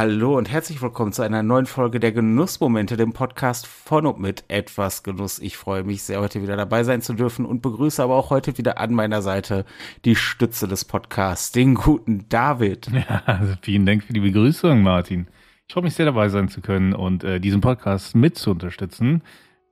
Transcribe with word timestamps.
Hallo 0.00 0.38
und 0.38 0.48
herzlich 0.48 0.80
willkommen 0.80 1.12
zu 1.12 1.22
einer 1.22 1.42
neuen 1.42 1.66
Folge 1.66 1.98
der 1.98 2.12
Genussmomente, 2.12 2.96
dem 2.96 3.12
Podcast 3.12 3.66
von 3.66 4.06
und 4.06 4.20
mit 4.20 4.44
etwas 4.46 5.02
Genuss. 5.02 5.40
Ich 5.40 5.56
freue 5.56 5.82
mich 5.82 6.04
sehr, 6.04 6.20
heute 6.20 6.40
wieder 6.40 6.56
dabei 6.56 6.84
sein 6.84 7.02
zu 7.02 7.14
dürfen 7.14 7.44
und 7.44 7.62
begrüße 7.62 8.00
aber 8.00 8.14
auch 8.14 8.30
heute 8.30 8.56
wieder 8.58 8.78
an 8.78 8.94
meiner 8.94 9.22
Seite 9.22 9.64
die 10.04 10.14
Stütze 10.14 10.68
des 10.68 10.84
Podcasts, 10.84 11.50
den 11.50 11.74
guten 11.74 12.28
David. 12.28 12.88
Ja, 12.92 13.24
also 13.26 13.54
vielen 13.60 13.86
Dank 13.86 14.04
für 14.04 14.12
die 14.12 14.20
Begrüßung, 14.20 14.82
Martin. 14.82 15.26
Ich 15.66 15.74
freue 15.74 15.82
mich 15.82 15.94
sehr 15.94 16.06
dabei 16.06 16.28
sein 16.28 16.46
zu 16.46 16.60
können 16.60 16.92
und 16.92 17.24
äh, 17.24 17.40
diesen 17.40 17.60
Podcast 17.60 18.14
mit 18.14 18.38
zu 18.38 18.52
unterstützen. 18.52 19.22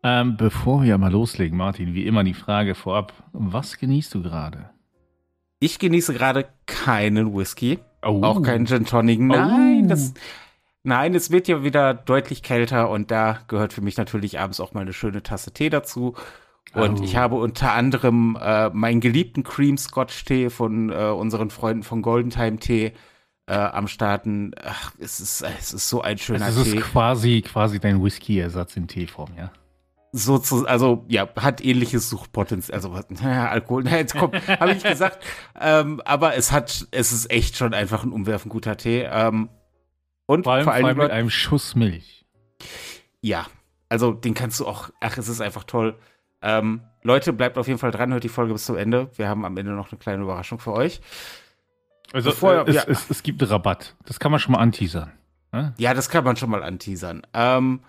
Ähm, 0.02 0.36
bevor 0.36 0.82
wir 0.82 0.98
mal 0.98 1.12
loslegen, 1.12 1.56
Martin, 1.56 1.94
wie 1.94 2.04
immer 2.04 2.24
die 2.24 2.34
Frage 2.34 2.74
vorab, 2.74 3.12
was 3.32 3.78
genießt 3.78 4.12
du 4.14 4.22
gerade? 4.24 4.70
Ich 5.60 5.78
genieße 5.78 6.14
gerade 6.14 6.46
keinen 6.66 7.32
Whisky. 7.32 7.78
Oh. 8.06 8.22
Auch 8.22 8.42
kein 8.42 8.66
Gin 8.66 8.84
Tonic. 8.84 9.20
Nein, 9.20 9.82
oh. 9.84 9.88
das, 9.88 10.14
nein, 10.82 11.14
es 11.14 11.30
wird 11.30 11.48
ja 11.48 11.62
wieder 11.64 11.94
deutlich 11.94 12.42
kälter 12.42 12.88
und 12.90 13.10
da 13.10 13.40
gehört 13.48 13.72
für 13.72 13.82
mich 13.82 13.96
natürlich 13.96 14.38
abends 14.38 14.60
auch 14.60 14.74
mal 14.74 14.80
eine 14.80 14.92
schöne 14.92 15.22
Tasse 15.22 15.52
Tee 15.52 15.70
dazu. 15.70 16.14
Und 16.74 17.00
oh. 17.00 17.02
ich 17.02 17.16
habe 17.16 17.36
unter 17.36 17.72
anderem 17.72 18.36
äh, 18.40 18.70
meinen 18.70 19.00
geliebten 19.00 19.42
Cream 19.42 19.78
Scotch 19.78 20.24
Tee 20.24 20.50
von 20.50 20.90
äh, 20.90 20.94
unseren 20.94 21.50
Freunden 21.50 21.82
von 21.82 22.02
Golden 22.02 22.30
Time 22.30 22.58
Tee 22.58 22.92
äh, 23.46 23.54
am 23.54 23.88
Starten. 23.88 24.52
Ach, 24.62 24.92
es 24.98 25.20
ist, 25.20 25.42
es 25.42 25.72
ist 25.72 25.88
so 25.88 26.02
ein 26.02 26.18
schöner 26.18 26.44
also 26.44 26.62
Tee. 26.62 26.70
Es 26.70 26.76
ist 26.76 26.82
quasi, 26.82 27.42
quasi 27.42 27.80
dein 27.80 28.02
Whisky-Ersatz 28.02 28.76
in 28.76 28.88
Teeform, 28.88 29.30
ja? 29.36 29.50
So 30.12 30.38
zu, 30.38 30.66
also 30.66 31.04
ja, 31.08 31.28
hat 31.36 31.64
ähnliches 31.64 32.08
Suchtpotenzial. 32.10 32.74
Also 32.74 32.98
naja, 33.08 33.48
Alkohol, 33.48 33.84
na, 33.84 33.96
jetzt 33.96 34.16
kommt, 34.16 34.34
habe 34.60 34.72
ich 34.72 34.82
gesagt. 34.82 35.24
Ähm, 35.58 36.00
aber 36.04 36.36
es 36.36 36.52
hat, 36.52 36.86
es 36.90 37.12
ist 37.12 37.30
echt 37.30 37.56
schon 37.56 37.74
einfach 37.74 38.04
ein 38.04 38.12
umwerfen 38.12 38.50
guter 38.50 38.76
Tee. 38.76 39.02
Ähm, 39.02 39.48
und 40.26 40.44
vor 40.44 40.54
allem, 40.54 40.64
vor 40.64 40.72
allem, 40.72 40.82
vor 40.82 40.88
allem 40.88 40.98
mit 40.98 41.10
einem 41.10 41.30
Schuss 41.30 41.74
Milch. 41.74 42.24
Ja, 43.20 43.46
also 43.88 44.12
den 44.12 44.34
kannst 44.34 44.60
du 44.60 44.66
auch, 44.66 44.90
ach, 45.00 45.18
es 45.18 45.28
ist 45.28 45.40
einfach 45.40 45.64
toll. 45.64 45.98
Ähm, 46.42 46.82
Leute, 47.02 47.32
bleibt 47.32 47.58
auf 47.58 47.66
jeden 47.66 47.78
Fall 47.78 47.90
dran, 47.90 48.12
hört 48.12 48.24
die 48.24 48.28
Folge 48.28 48.52
bis 48.52 48.64
zum 48.64 48.76
Ende. 48.76 49.10
Wir 49.16 49.28
haben 49.28 49.44
am 49.44 49.56
Ende 49.56 49.72
noch 49.72 49.90
eine 49.90 49.98
kleine 49.98 50.22
Überraschung 50.22 50.58
für 50.58 50.72
euch. 50.72 51.00
Also 52.12 52.30
Bevor, 52.30 52.66
äh, 52.66 52.70
es, 52.70 52.74
ja. 52.74 52.84
es, 52.86 53.10
es, 53.10 53.22
gibt 53.22 53.48
Rabatt. 53.48 53.96
Das 54.04 54.20
kann 54.20 54.30
man 54.30 54.40
schon 54.40 54.52
mal 54.52 54.58
anteasern. 54.58 55.12
Ne? 55.52 55.74
Ja, 55.78 55.94
das 55.94 56.08
kann 56.08 56.24
man 56.24 56.36
schon 56.36 56.50
mal 56.50 56.62
anteasern. 56.62 57.22
Ähm, 57.32 57.80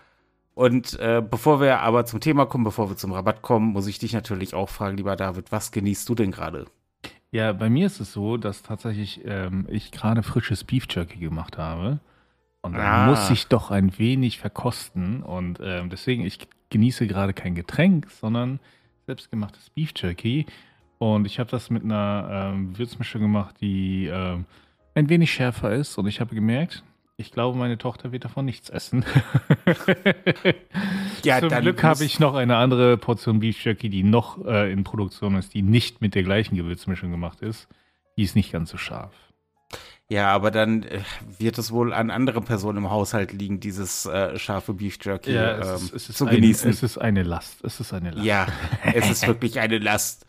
und 0.58 1.00
äh, 1.00 1.22
bevor 1.22 1.62
wir 1.62 1.82
aber 1.82 2.08
zum 2.08 2.20
Thema 2.20 2.48
kommen, 2.48 2.64
bevor 2.64 2.90
wir 2.90 2.98
zum 2.98 3.12
Rabatt 3.12 3.44
kommen, 3.44 3.74
muss 3.74 3.86
ich 3.86 4.00
dich 4.00 4.14
natürlich 4.14 4.56
auch 4.56 4.70
fragen, 4.70 4.98
lieber 4.98 5.16
David, 5.16 5.52
was 5.52 5.72
genießt 5.72 6.10
du 6.10 6.16
denn 6.16 6.32
gerade? 6.32 6.66
Ja, 7.30 7.54
bei 7.54 7.70
mir 7.70 7.86
ist 7.86 8.00
es 8.00 8.12
so, 8.12 8.38
dass 8.38 8.64
tatsächlich 8.64 9.22
ähm, 9.24 9.68
ich 9.70 9.92
gerade 9.92 10.24
frisches 10.24 10.64
Beef 10.64 10.88
Jerky 10.90 11.20
gemacht 11.20 11.60
habe. 11.60 12.00
Und 12.62 12.74
dann 12.74 12.82
ah. 12.82 13.06
muss 13.06 13.30
ich 13.30 13.46
doch 13.46 13.70
ein 13.70 14.00
wenig 14.00 14.40
verkosten. 14.40 15.22
Und 15.22 15.60
ähm, 15.62 15.92
deswegen, 15.92 16.26
ich 16.26 16.48
genieße 16.72 17.06
gerade 17.06 17.34
kein 17.34 17.54
Getränk, 17.54 18.10
sondern 18.10 18.60
selbstgemachtes 19.06 19.70
Beef 19.70 19.92
Jerky. 19.96 20.48
Und 20.98 21.26
ich 21.26 21.38
habe 21.38 21.52
das 21.52 21.70
mit 21.70 21.84
einer 21.84 22.30
ähm, 22.32 22.76
Würzmischung 22.76 23.22
gemacht, 23.22 23.58
die 23.62 24.08
ähm, 24.08 24.46
ein 24.96 25.08
wenig 25.08 25.32
schärfer 25.32 25.72
ist. 25.72 26.00
Und 26.00 26.08
ich 26.08 26.20
habe 26.20 26.34
gemerkt, 26.34 26.84
ich 27.18 27.32
glaube, 27.32 27.58
meine 27.58 27.80
Tochter 27.80 28.12
wird 28.12 28.26
davon 28.26 28.46
nichts 28.46 28.70
essen. 28.70 29.04
ja, 31.24 31.40
Zum 31.40 31.50
Glück 31.50 31.84
habe 31.84 32.04
ich 32.04 32.20
noch 32.20 32.36
eine 32.36 32.58
andere 32.58 32.96
Portion 32.98 33.40
Beef 33.40 33.64
Jerky, 33.64 33.90
die 33.90 34.04
noch 34.04 34.46
äh, 34.46 34.72
in 34.72 34.84
Produktion 34.84 35.36
ist, 35.36 35.56
die 35.56 35.64
nicht 35.64 36.00
mit 36.00 36.14
der 36.14 36.22
gleichen 36.22 36.56
Gewürzmischung 36.56 37.10
gemacht 37.10 37.42
ist. 37.42 37.68
Die 38.18 38.24
ist 38.24 38.36
nicht 38.36 38.52
ganz 38.52 38.70
so 38.70 38.78
scharf. 38.78 39.14
Ja, 40.10 40.30
aber 40.30 40.52
dann 40.52 40.84
äh, 40.84 41.02
wird 41.40 41.58
es 41.58 41.72
wohl 41.72 41.92
an 41.92 42.12
anderen 42.12 42.46
Personen 42.46 42.78
im 42.78 42.90
Haushalt 42.92 43.34
liegen, 43.34 43.60
dieses 43.60 44.06
äh, 44.06 44.38
scharfe 44.38 44.74
Beef 44.74 45.00
Jerky 45.02 45.34
ja, 45.34 45.58
es 45.58 45.68
ähm, 45.68 45.74
ist, 45.76 45.94
es 45.96 46.10
ist 46.10 46.18
zu 46.20 46.28
ein, 46.28 46.36
genießen. 46.36 46.70
Es 46.70 46.84
ist 46.84 47.00
eine 47.00 47.24
Last. 47.24 47.64
Es 47.64 47.80
ist 47.80 47.94
eine 47.94 48.12
Last. 48.12 48.26
Ja, 48.26 48.46
es 48.94 49.10
ist 49.10 49.28
wirklich 49.28 49.60
eine 49.60 49.80
Last. 49.80 50.28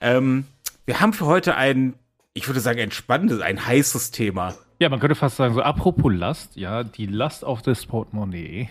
Ähm, 0.00 0.46
wir 0.86 1.00
haben 1.00 1.12
für 1.12 1.26
heute 1.26 1.56
ein, 1.56 1.94
ich 2.32 2.48
würde 2.48 2.60
sagen, 2.60 2.80
ein 2.80 2.90
spannendes, 2.90 3.40
ein 3.40 3.64
heißes 3.64 4.12
Thema. 4.12 4.54
Ja, 4.82 4.88
man 4.88 4.98
könnte 4.98 5.14
fast 5.14 5.36
sagen, 5.36 5.54
so 5.54 5.62
apropos 5.62 6.12
Last, 6.12 6.56
ja, 6.56 6.82
die 6.82 7.06
Last 7.06 7.44
auf 7.44 7.62
das 7.62 7.86
Portemonnaie. 7.86 8.68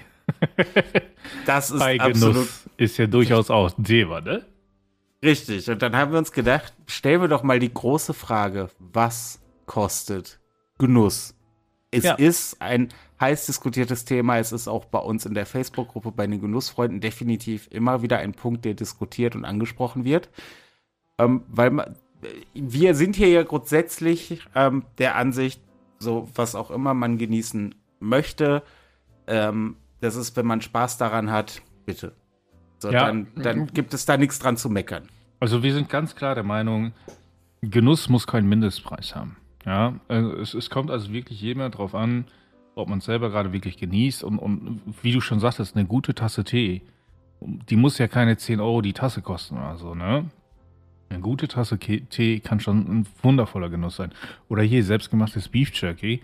das 1.46 1.72
ist 1.72 1.80
Bei 1.80 1.98
Genuss 1.98 2.68
ist 2.76 2.98
ja 2.98 3.08
durchaus 3.08 3.50
auch 3.50 3.78
ein 3.78 3.86
Thema, 3.86 4.20
ne? 4.20 4.46
Richtig. 5.24 5.70
Und 5.70 5.82
dann 5.82 5.96
haben 5.96 6.12
wir 6.12 6.20
uns 6.20 6.34
gedacht, 6.34 6.74
stellen 6.86 7.22
wir 7.22 7.30
doch 7.30 7.44
mal 7.44 7.60
die 7.60 7.74
große 7.74 8.14
Frage, 8.14 8.68
was 8.78 9.40
kostet 9.66 10.42
Genuss? 10.78 11.34
Es 11.92 12.04
ja. 12.04 12.16
ist 12.16 12.62
ein 12.62 12.90
heiß 13.22 13.46
diskutiertes 13.46 14.04
Thema. 14.04 14.38
Es 14.38 14.52
ist 14.52 14.68
auch 14.68 14.84
bei 14.84 15.00
uns 15.00 15.26
in 15.26 15.34
der 15.34 15.46
Facebook-Gruppe 15.46 16.12
bei 16.12 16.28
den 16.28 16.42
Genussfreunden 16.42 17.00
definitiv 17.00 17.70
immer 17.72 18.02
wieder 18.02 18.18
ein 18.18 18.34
Punkt, 18.34 18.66
der 18.66 18.74
diskutiert 18.74 19.34
und 19.34 19.46
angesprochen 19.46 20.04
wird. 20.04 20.30
Ähm, 21.18 21.46
weil 21.48 21.70
man, 21.70 21.96
wir 22.54 22.96
sind 22.96 23.16
hier 23.16 23.30
ja 23.30 23.44
grundsätzlich 23.44 24.42
ähm, 24.56 24.84
der 24.98 25.16
Ansicht, 25.16 25.62
so 26.02 26.30
was 26.36 26.56
auch 26.56 26.72
immer 26.72 26.94
man 26.94 27.18
genießen 27.18 27.76
möchte. 28.00 28.64
Ähm, 29.28 29.78
das 30.00 30.16
ist, 30.16 30.36
wenn 30.36 30.46
man 30.46 30.62
Spaß 30.62 30.98
daran 30.98 31.32
hat, 31.32 31.62
bitte. 31.86 32.14
So, 32.80 32.92
ja. 32.92 33.06
dann, 33.06 33.28
dann 33.36 33.68
gibt 33.68 33.94
es 33.94 34.06
da 34.06 34.18
nichts 34.18 34.40
dran 34.40 34.58
zu 34.58 34.70
meckern. 34.70 35.04
Also 35.40 35.64
wir 35.64 35.74
sind 35.74 35.90
ganz 35.90 36.16
klar 36.16 36.36
der 36.36 36.44
Meinung, 36.44 36.94
Genuss 37.62 38.10
muss 38.10 38.26
keinen 38.26 38.50
Mindestpreis 38.50 39.16
haben. 39.16 39.38
Ja, 39.66 40.00
also 40.08 40.34
es, 40.34 40.54
es 40.56 40.70
kommt 40.72 40.90
also 40.90 41.12
wirklich 41.14 41.40
jemand 41.40 41.78
drauf 41.78 41.94
an, 41.94 42.26
ob 42.74 42.90
man 42.90 43.00
es 43.00 43.06
selber 43.06 43.30
gerade 43.30 43.54
wirklich 43.54 43.78
genießt 43.78 44.24
und, 44.24 44.40
und 44.40 44.82
wie 45.04 45.12
du 45.12 45.22
schon 45.22 45.40
sagtest, 45.40 45.76
eine 45.76 45.86
gute 45.86 46.16
Tasse 46.16 46.44
Tee, 46.44 46.82
die 47.42 47.76
muss 47.76 47.98
ja 48.00 48.08
keine 48.08 48.38
10 48.38 48.60
Euro 48.60 48.82
die 48.82 48.94
Tasse 48.94 49.22
kosten 49.22 49.58
oder 49.58 49.78
so, 49.78 49.94
ne? 49.94 50.26
Eine 51.12 51.20
gute 51.20 51.50
Tasse 51.50 51.78
Tee 51.78 52.40
kann 52.40 52.62
schon 52.62 52.78
ein 52.80 53.08
wundervoller 53.22 53.70
Genuss 53.70 53.98
sein. 53.98 54.12
Oder 54.48 54.64
hier 54.64 54.84
selbstgemachtes 54.84 55.50
Beef 55.50 55.72
Jerky. 55.74 56.22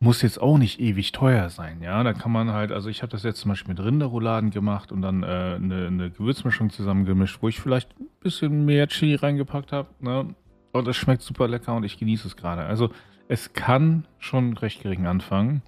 Muss 0.00 0.22
jetzt 0.22 0.40
auch 0.40 0.58
nicht 0.58 0.80
ewig 0.80 1.12
teuer 1.12 1.48
sein, 1.48 1.80
ja. 1.80 2.02
Da 2.02 2.12
kann 2.12 2.32
man 2.32 2.50
halt, 2.52 2.72
also 2.72 2.88
ich 2.88 3.02
habe 3.02 3.12
das 3.12 3.22
jetzt 3.22 3.38
zum 3.38 3.50
Beispiel 3.50 3.74
mit 3.74 3.84
Rinderrouladen 3.84 4.50
gemacht 4.50 4.90
und 4.90 5.02
dann 5.02 5.22
äh, 5.22 5.26
eine, 5.26 5.86
eine, 5.86 6.10
Gewürzmischung 6.10 6.70
zusammengemischt, 6.70 7.40
wo 7.40 7.48
ich 7.48 7.60
vielleicht 7.60 7.90
ein 8.00 8.08
bisschen 8.20 8.64
mehr 8.64 8.88
Chili 8.88 9.14
reingepackt 9.14 9.70
habe. 9.70 9.88
Ne? 10.00 10.34
Und 10.72 10.88
es 10.88 10.96
schmeckt 10.96 11.22
super 11.22 11.46
lecker 11.46 11.76
und 11.76 11.84
ich 11.84 11.98
genieße 11.98 12.26
es 12.26 12.36
gerade. 12.36 12.62
Also 12.62 12.90
es 13.28 13.52
kann 13.52 14.06
schon 14.18 14.56
recht 14.56 14.82
gering 14.82 15.06
anfangen. 15.06 15.62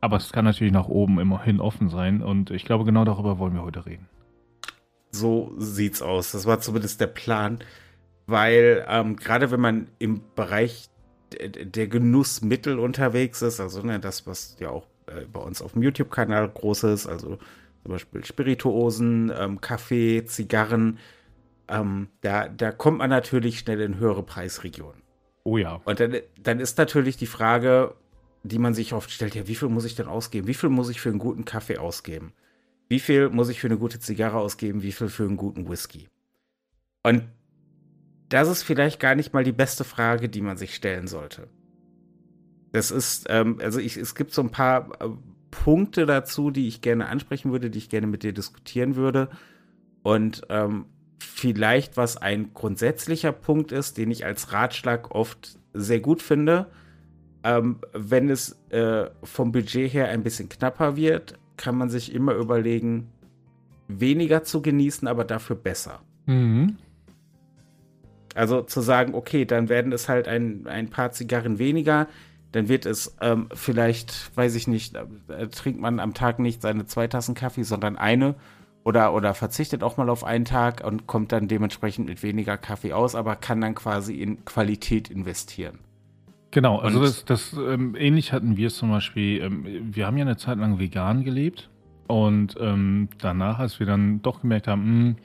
Aber 0.00 0.16
es 0.16 0.32
kann 0.32 0.44
natürlich 0.44 0.72
nach 0.72 0.88
oben 0.88 1.20
immerhin 1.20 1.60
offen 1.60 1.88
sein. 1.88 2.22
Und 2.22 2.50
ich 2.50 2.64
glaube, 2.64 2.84
genau 2.84 3.04
darüber 3.04 3.38
wollen 3.38 3.54
wir 3.54 3.62
heute 3.62 3.86
reden. 3.86 4.06
So 5.10 5.52
sieht's 5.58 6.02
aus. 6.02 6.32
Das 6.32 6.46
war 6.46 6.60
zumindest 6.60 7.00
der 7.00 7.08
Plan, 7.08 7.58
weil 8.26 8.84
ähm, 8.88 9.16
gerade 9.16 9.50
wenn 9.50 9.60
man 9.60 9.88
im 9.98 10.22
Bereich 10.34 10.88
der 11.32 11.86
Genussmittel 11.86 12.78
unterwegs 12.78 13.42
ist, 13.42 13.60
also 13.60 13.82
ne, 13.82 14.00
das, 14.00 14.26
was 14.26 14.56
ja 14.60 14.70
auch 14.70 14.86
äh, 15.06 15.24
bei 15.32 15.40
uns 15.40 15.62
auf 15.62 15.72
dem 15.72 15.82
YouTube-Kanal 15.82 16.48
groß 16.48 16.84
ist, 16.84 17.06
also 17.06 17.38
zum 17.82 17.92
Beispiel 17.92 18.24
Spirituosen, 18.24 19.32
ähm, 19.36 19.60
Kaffee, 19.60 20.24
Zigarren, 20.24 20.98
ähm, 21.68 22.08
da, 22.20 22.48
da 22.48 22.72
kommt 22.72 22.98
man 22.98 23.10
natürlich 23.10 23.60
schnell 23.60 23.80
in 23.80 23.98
höhere 23.98 24.22
Preisregionen. 24.22 25.02
Oh 25.44 25.56
ja. 25.56 25.80
Und 25.84 26.00
dann, 26.00 26.16
dann 26.42 26.60
ist 26.60 26.78
natürlich 26.78 27.16
die 27.16 27.26
Frage, 27.26 27.94
die 28.42 28.58
man 28.58 28.74
sich 28.74 28.92
oft 28.92 29.10
stellt, 29.10 29.34
ja, 29.34 29.46
wie 29.46 29.54
viel 29.54 29.68
muss 29.68 29.84
ich 29.84 29.94
denn 29.94 30.08
ausgeben? 30.08 30.46
Wie 30.46 30.54
viel 30.54 30.68
muss 30.68 30.90
ich 30.90 31.00
für 31.00 31.10
einen 31.10 31.18
guten 31.18 31.44
Kaffee 31.44 31.78
ausgeben? 31.78 32.32
Wie 32.90 32.98
viel 32.98 33.30
muss 33.30 33.48
ich 33.48 33.60
für 33.60 33.68
eine 33.68 33.78
gute 33.78 34.00
Zigarre 34.00 34.38
ausgeben? 34.38 34.82
Wie 34.82 34.90
viel 34.90 35.08
für 35.08 35.22
einen 35.22 35.36
guten 35.36 35.68
Whisky? 35.70 36.08
Und 37.04 37.22
das 38.28 38.48
ist 38.48 38.64
vielleicht 38.64 38.98
gar 38.98 39.14
nicht 39.14 39.32
mal 39.32 39.44
die 39.44 39.52
beste 39.52 39.84
Frage, 39.84 40.28
die 40.28 40.40
man 40.40 40.56
sich 40.56 40.74
stellen 40.74 41.06
sollte. 41.06 41.46
Das 42.72 42.90
ist, 42.90 43.26
ähm, 43.28 43.58
also 43.62 43.78
ich, 43.78 43.96
es 43.96 44.16
gibt 44.16 44.32
so 44.32 44.42
ein 44.42 44.50
paar 44.50 44.90
äh, 45.00 45.08
Punkte 45.52 46.04
dazu, 46.04 46.50
die 46.50 46.66
ich 46.66 46.80
gerne 46.80 47.06
ansprechen 47.06 47.52
würde, 47.52 47.70
die 47.70 47.78
ich 47.78 47.90
gerne 47.90 48.08
mit 48.08 48.24
dir 48.24 48.32
diskutieren 48.32 48.96
würde. 48.96 49.30
Und 50.02 50.42
ähm, 50.48 50.86
vielleicht, 51.20 51.96
was 51.96 52.16
ein 52.16 52.54
grundsätzlicher 52.54 53.30
Punkt 53.30 53.70
ist, 53.70 53.98
den 53.98 54.10
ich 54.10 54.24
als 54.24 54.52
Ratschlag 54.52 55.14
oft 55.14 55.60
sehr 55.74 56.00
gut 56.00 56.22
finde, 56.22 56.66
ähm, 57.44 57.78
wenn 57.92 58.30
es 58.30 58.58
äh, 58.70 59.10
vom 59.22 59.52
Budget 59.52 59.92
her 59.92 60.08
ein 60.08 60.24
bisschen 60.24 60.48
knapper 60.48 60.96
wird, 60.96 61.38
kann 61.60 61.76
man 61.76 61.90
sich 61.90 62.12
immer 62.14 62.32
überlegen, 62.34 63.08
weniger 63.86 64.42
zu 64.42 64.62
genießen, 64.62 65.06
aber 65.06 65.24
dafür 65.24 65.56
besser. 65.56 66.00
Mhm. 66.26 66.76
Also 68.34 68.62
zu 68.62 68.80
sagen, 68.80 69.14
okay, 69.14 69.44
dann 69.44 69.68
werden 69.68 69.92
es 69.92 70.08
halt 70.08 70.26
ein, 70.26 70.66
ein 70.66 70.88
paar 70.88 71.12
Zigarren 71.12 71.58
weniger, 71.58 72.08
dann 72.52 72.68
wird 72.68 72.86
es 72.86 73.16
ähm, 73.20 73.48
vielleicht, 73.52 74.36
weiß 74.36 74.54
ich 74.54 74.66
nicht, 74.66 74.96
äh, 74.96 75.48
trinkt 75.48 75.80
man 75.80 76.00
am 76.00 76.14
Tag 76.14 76.38
nicht 76.38 76.62
seine 76.62 76.86
zwei 76.86 77.06
Tassen 77.06 77.34
Kaffee, 77.34 77.62
sondern 77.62 77.96
eine 77.96 78.36
oder, 78.82 79.12
oder 79.12 79.34
verzichtet 79.34 79.82
auch 79.82 79.96
mal 79.96 80.08
auf 80.08 80.24
einen 80.24 80.44
Tag 80.46 80.82
und 80.84 81.06
kommt 81.06 81.32
dann 81.32 81.48
dementsprechend 81.48 82.08
mit 82.08 82.22
weniger 82.22 82.56
Kaffee 82.56 82.92
aus, 82.92 83.14
aber 83.14 83.36
kann 83.36 83.60
dann 83.60 83.74
quasi 83.74 84.14
in 84.14 84.44
Qualität 84.44 85.10
investieren. 85.10 85.78
Genau, 86.50 86.78
also 86.78 87.00
das, 87.00 87.24
das 87.24 87.52
ähm, 87.52 87.94
ähnlich 87.96 88.32
hatten 88.32 88.56
wir 88.56 88.66
es 88.66 88.76
zum 88.76 88.90
Beispiel, 88.90 89.40
ähm, 89.40 89.94
wir 89.94 90.06
haben 90.06 90.16
ja 90.16 90.24
eine 90.24 90.36
Zeit 90.36 90.58
lang 90.58 90.78
vegan 90.80 91.22
gelebt 91.22 91.70
und 92.08 92.56
ähm, 92.58 93.08
danach, 93.18 93.60
als 93.60 93.78
wir 93.78 93.86
dann 93.86 94.20
doch 94.22 94.40
gemerkt 94.40 94.66
haben, 94.66 94.82
mh, 94.82 95.08
hm, 95.08 95.16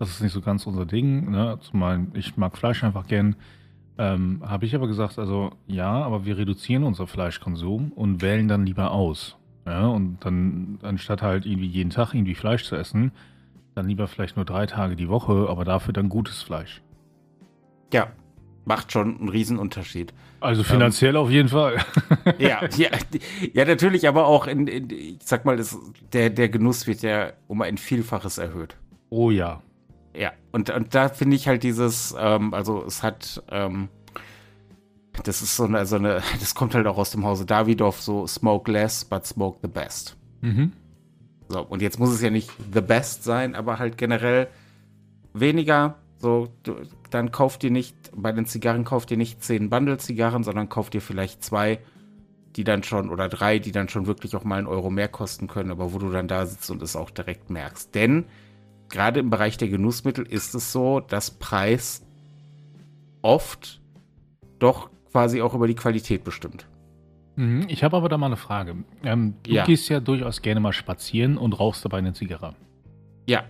das 0.00 0.10
ist 0.10 0.20
nicht 0.20 0.32
so 0.32 0.40
ganz 0.40 0.66
unser 0.66 0.84
Ding, 0.84 1.30
ne? 1.30 1.58
zumal 1.60 2.06
ich 2.14 2.36
mag 2.36 2.56
Fleisch 2.58 2.82
einfach 2.82 3.06
gern, 3.06 3.36
ähm, 3.98 4.42
habe 4.44 4.66
ich 4.66 4.74
aber 4.74 4.88
gesagt, 4.88 5.18
also 5.20 5.52
ja, 5.68 5.92
aber 5.92 6.24
wir 6.26 6.36
reduzieren 6.36 6.82
unser 6.82 7.06
Fleischkonsum 7.06 7.92
und 7.92 8.20
wählen 8.20 8.48
dann 8.48 8.66
lieber 8.66 8.90
aus. 8.90 9.36
Ja? 9.66 9.86
Und 9.86 10.24
dann, 10.24 10.80
anstatt 10.82 11.22
halt 11.22 11.46
irgendwie 11.46 11.68
jeden 11.68 11.90
Tag 11.90 12.14
irgendwie 12.14 12.34
Fleisch 12.34 12.64
zu 12.64 12.74
essen, 12.74 13.12
dann 13.76 13.86
lieber 13.86 14.08
vielleicht 14.08 14.36
nur 14.36 14.44
drei 14.44 14.66
Tage 14.66 14.96
die 14.96 15.08
Woche, 15.08 15.46
aber 15.48 15.64
dafür 15.64 15.92
dann 15.92 16.08
gutes 16.08 16.42
Fleisch. 16.42 16.82
Ja, 17.92 18.08
macht 18.64 18.92
schon 18.92 19.18
einen 19.18 19.28
Riesenunterschied. 19.28 20.12
Also 20.44 20.60
ähm, 20.60 20.66
finanziell 20.66 21.14
ähm, 21.14 21.22
auf 21.22 21.30
jeden 21.30 21.48
Fall. 21.48 21.78
ja, 22.38 22.60
ja, 22.76 22.90
ja, 23.52 23.64
natürlich, 23.64 24.06
aber 24.06 24.26
auch 24.26 24.46
in, 24.46 24.66
in 24.66 24.90
ich 24.90 25.18
sag 25.24 25.46
mal, 25.46 25.56
das, 25.56 25.78
der, 26.12 26.28
der 26.28 26.50
Genuss 26.50 26.86
wird 26.86 27.00
ja 27.00 27.32
um 27.46 27.62
ein 27.62 27.78
Vielfaches 27.78 28.36
erhöht. 28.36 28.76
Oh 29.08 29.30
ja. 29.30 29.62
Ja, 30.14 30.32
und, 30.52 30.68
und 30.68 30.94
da 30.94 31.08
finde 31.08 31.36
ich 31.36 31.48
halt 31.48 31.62
dieses, 31.62 32.14
ähm, 32.18 32.52
also 32.52 32.84
es 32.84 33.02
hat, 33.02 33.42
ähm, 33.50 33.88
das 35.24 35.40
ist 35.40 35.56
so 35.56 35.64
eine, 35.64 35.86
so 35.86 35.96
eine, 35.96 36.22
das 36.40 36.54
kommt 36.54 36.74
halt 36.74 36.86
auch 36.86 36.98
aus 36.98 37.10
dem 37.10 37.24
Hause 37.24 37.46
Davidoff, 37.46 38.02
so 38.02 38.26
smoke 38.26 38.70
less, 38.70 39.04
but 39.04 39.26
smoke 39.26 39.58
the 39.62 39.68
best. 39.68 40.16
Mhm. 40.42 40.72
So, 41.48 41.62
und 41.62 41.80
jetzt 41.80 41.98
muss 41.98 42.10
es 42.10 42.20
ja 42.20 42.30
nicht 42.30 42.50
the 42.72 42.82
best 42.82 43.24
sein, 43.24 43.54
aber 43.54 43.78
halt 43.78 43.96
generell 43.96 44.48
weniger. 45.32 45.96
So, 46.18 46.48
du, 46.62 46.76
dann 47.14 47.30
kauft 47.30 47.64
ihr 47.64 47.70
nicht, 47.70 47.96
bei 48.14 48.32
den 48.32 48.46
Zigarren 48.46 48.84
kauft 48.84 49.10
ihr 49.10 49.16
nicht 49.16 49.42
zehn 49.42 49.70
Bundle-Zigarren, 49.70 50.42
sondern 50.42 50.68
kauft 50.68 50.94
ihr 50.94 51.00
vielleicht 51.00 51.42
zwei, 51.42 51.78
die 52.56 52.64
dann 52.64 52.82
schon, 52.82 53.08
oder 53.08 53.28
drei, 53.28 53.58
die 53.58 53.72
dann 53.72 53.88
schon 53.88 54.06
wirklich 54.06 54.36
auch 54.36 54.44
mal 54.44 54.58
einen 54.58 54.66
Euro 54.66 54.90
mehr 54.90 55.08
kosten 55.08 55.46
können, 55.46 55.70
aber 55.70 55.92
wo 55.92 55.98
du 55.98 56.10
dann 56.10 56.28
da 56.28 56.46
sitzt 56.46 56.70
und 56.70 56.82
es 56.82 56.96
auch 56.96 57.10
direkt 57.10 57.50
merkst. 57.50 57.94
Denn 57.94 58.24
gerade 58.88 59.20
im 59.20 59.30
Bereich 59.30 59.56
der 59.56 59.68
Genussmittel 59.68 60.26
ist 60.26 60.54
es 60.54 60.72
so, 60.72 61.00
dass 61.00 61.30
Preis 61.30 62.04
oft 63.22 63.80
doch 64.58 64.90
quasi 65.10 65.40
auch 65.40 65.54
über 65.54 65.66
die 65.66 65.74
Qualität 65.74 66.24
bestimmt. 66.24 66.66
Mhm, 67.36 67.66
ich 67.68 67.82
habe 67.82 67.96
aber 67.96 68.08
da 68.08 68.18
mal 68.18 68.26
eine 68.26 68.36
Frage. 68.36 68.76
Ähm, 69.02 69.34
du 69.42 69.52
ja. 69.52 69.64
gehst 69.64 69.88
ja 69.88 70.00
durchaus 70.00 70.42
gerne 70.42 70.60
mal 70.60 70.72
spazieren 70.72 71.36
und 71.36 71.58
rauchst 71.58 71.84
dabei 71.84 71.98
eine 71.98 72.12
Zigarre. 72.12 72.54
Ja. 73.26 73.44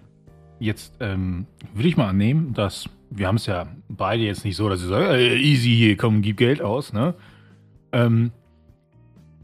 Jetzt 0.65 0.95
ähm, 1.01 1.47
würde 1.75 1.89
ich 1.89 1.97
mal 1.97 2.09
annehmen, 2.09 2.55
dass 2.55 2.89
wir 3.11 3.29
haben 3.29 3.37
es 3.37 3.47
ja 3.47 3.67
beide 3.89 4.23
jetzt 4.23 4.45
nicht 4.45 4.57
so, 4.57 4.69
dass 4.69 4.81
sie 4.81 4.89
sagen, 4.89 5.05
äh, 5.05 5.37
easy 5.37 5.69
hier, 5.69 5.97
komm, 5.97 6.23
gib 6.23 6.39
Geld 6.39 6.63
aus, 6.63 6.93
ne? 6.93 7.15
Ähm, 7.93 8.33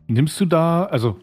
nimmst 0.06 0.40
du 0.40 0.46
da, 0.46 0.84
also 0.84 1.20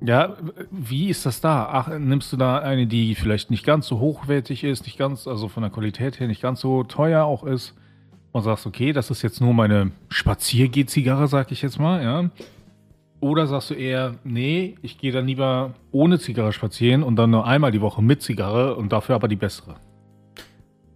ja, 0.00 0.36
wie 0.70 1.08
ist 1.08 1.26
das 1.26 1.40
da? 1.40 1.68
Ach, 1.72 1.88
nimmst 1.98 2.32
du 2.32 2.36
da 2.36 2.58
eine, 2.58 2.86
die 2.86 3.14
vielleicht 3.14 3.50
nicht 3.50 3.64
ganz 3.64 3.88
so 3.88 3.98
hochwertig 3.98 4.62
ist, 4.64 4.84
nicht 4.84 4.98
ganz, 4.98 5.26
also 5.26 5.48
von 5.48 5.62
der 5.62 5.72
Qualität 5.72 6.20
her 6.20 6.28
nicht 6.28 6.42
ganz 6.42 6.60
so 6.60 6.84
teuer 6.84 7.24
auch 7.24 7.42
ist 7.42 7.74
und 8.32 8.42
sagst, 8.42 8.66
okay, 8.66 8.92
das 8.92 9.10
ist 9.10 9.22
jetzt 9.22 9.40
nur 9.40 9.54
meine 9.54 9.90
Spaziergeh-Zigarre, 10.10 11.26
sag 11.26 11.50
ich 11.52 11.62
jetzt 11.62 11.80
mal, 11.80 12.02
ja? 12.02 12.30
Oder 13.20 13.46
sagst 13.46 13.70
du 13.70 13.74
eher, 13.74 14.14
nee, 14.22 14.76
ich 14.82 14.98
gehe 14.98 15.10
dann 15.10 15.26
lieber 15.26 15.74
ohne 15.90 16.18
Zigarre 16.18 16.52
spazieren 16.52 17.02
und 17.02 17.16
dann 17.16 17.30
nur 17.30 17.46
einmal 17.46 17.72
die 17.72 17.80
Woche 17.80 18.02
mit 18.02 18.22
Zigarre 18.22 18.76
und 18.76 18.92
dafür 18.92 19.16
aber 19.16 19.26
die 19.26 19.36
bessere? 19.36 19.76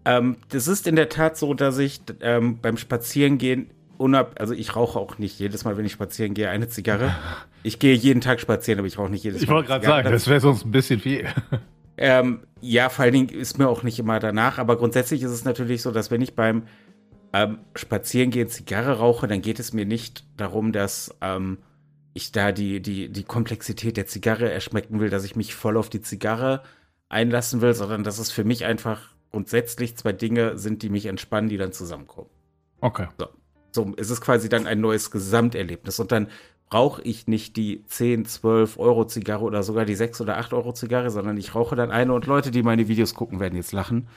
Ähm, 0.05 0.37
das 0.49 0.69
ist 0.69 0.87
in 0.87 0.97
der 0.97 1.09
Tat 1.09 1.37
so, 1.37 1.55
dass 1.55 1.79
ich 1.79 2.01
ähm, 2.21 2.59
beim 2.61 2.77
Spazierengehen 2.77 3.71
unab, 3.99 4.35
also 4.41 4.55
ich 4.55 4.75
rauche 4.75 4.99
auch 4.99 5.19
nicht 5.19 5.39
jedes 5.39 5.65
Mal, 5.65 5.77
wenn 5.77 5.85
ich 5.85 5.93
spazieren 5.93 6.35
gehe, 6.35 6.49
eine 6.49 6.69
Zigarre. 6.69 7.15
Ich 7.65 7.79
gehe 7.79 7.95
jeden 7.95 8.21
Tag 8.21 8.41
spazieren, 8.41 8.81
aber 8.81 8.89
ich 8.89 8.99
rauche 8.99 9.13
nicht 9.13 9.23
jedes 9.23 9.39
Mal. 9.39 9.45
Ich 9.45 9.51
wollte 9.51 9.69
gerade 9.69 9.87
sagen, 9.87 10.11
das 10.11 10.27
wäre 10.27 10.41
sonst 10.41 10.65
ein 10.65 10.73
bisschen 10.73 10.99
viel. 10.99 11.29
Ähm, 11.99 12.41
ja, 12.61 12.89
vor 12.89 13.05
allen 13.05 13.13
Dingen 13.13 13.29
ist 13.29 13.59
mir 13.59 13.69
auch 13.69 13.83
nicht 13.83 13.99
immer 13.99 14.19
danach, 14.19 14.59
aber 14.59 14.77
grundsätzlich 14.77 15.23
ist 15.23 15.31
es 15.31 15.45
natürlich 15.45 15.83
so, 15.83 15.93
dass 15.93 16.11
wenn 16.11 16.23
ich 16.23 16.35
beim 16.35 16.63
ähm, 17.33 17.59
Spazierengehen 17.77 18.49
Zigarre 18.49 18.99
rauche, 18.99 19.29
dann 19.29 19.43
geht 19.43 19.61
es 19.61 19.73
mir 19.73 19.85
nicht 19.85 20.25
darum, 20.37 20.73
dass 20.73 21.15
ähm, 21.21 21.59
ich 22.15 22.33
da 22.33 22.53
die, 22.53 22.81
die, 22.81 23.09
die 23.09 23.25
Komplexität 23.25 23.97
der 23.97 24.07
Zigarre 24.07 24.51
erschmecken 24.51 25.01
will, 25.01 25.11
dass 25.11 25.25
ich 25.25 25.37
mich 25.37 25.55
voll 25.55 25.77
auf 25.77 25.89
die 25.89 26.03
Zigarre 26.03 26.63
einlassen 27.09 27.61
will, 27.61 27.75
sondern 27.75 28.05
dass 28.05 28.19
es 28.19 28.31
für 28.31 28.45
mich 28.45 28.65
einfach 28.65 29.13
grundsätzlich 29.31 29.97
zwei 29.97 30.13
Dinge 30.13 30.59
sind, 30.59 30.83
die 30.83 30.91
mich 30.91 31.07
entspannen, 31.07 31.49
die 31.49 31.57
dann 31.57 31.73
zusammenkommen. 31.73 32.29
Okay. 32.81 33.09
So. 33.19 33.29
so 33.73 33.95
ist 33.95 34.11
es 34.11 34.21
quasi 34.21 34.49
dann 34.49 34.67
ein 34.67 34.81
neues 34.81 35.11
Gesamterlebnis. 35.11 35.99
Und 36.01 36.13
dann 36.13 36.29
brauche 36.69 37.03
ich 37.03 37.27
nicht 37.27 37.57
die 37.57 37.85
10, 37.87 38.27
12 38.27 38.79
Euro 38.79 39.07
Zigarre 39.07 39.45
oder 39.45 39.63
sogar 39.63 39.85
die 39.85 39.95
6 39.95 40.21
oder 40.21 40.39
8 40.39 40.53
Euro 40.53 40.73
Zigarre, 40.73 41.11
sondern 41.11 41.37
ich 41.37 41.55
rauche 41.55 41.77
dann 41.77 41.91
eine 41.91 42.13
und 42.13 42.27
Leute, 42.27 42.51
die 42.51 42.63
meine 42.63 42.89
Videos 42.89 43.15
gucken, 43.15 43.41
werden 43.41 43.57
jetzt 43.57 43.73
lachen. 43.73 44.09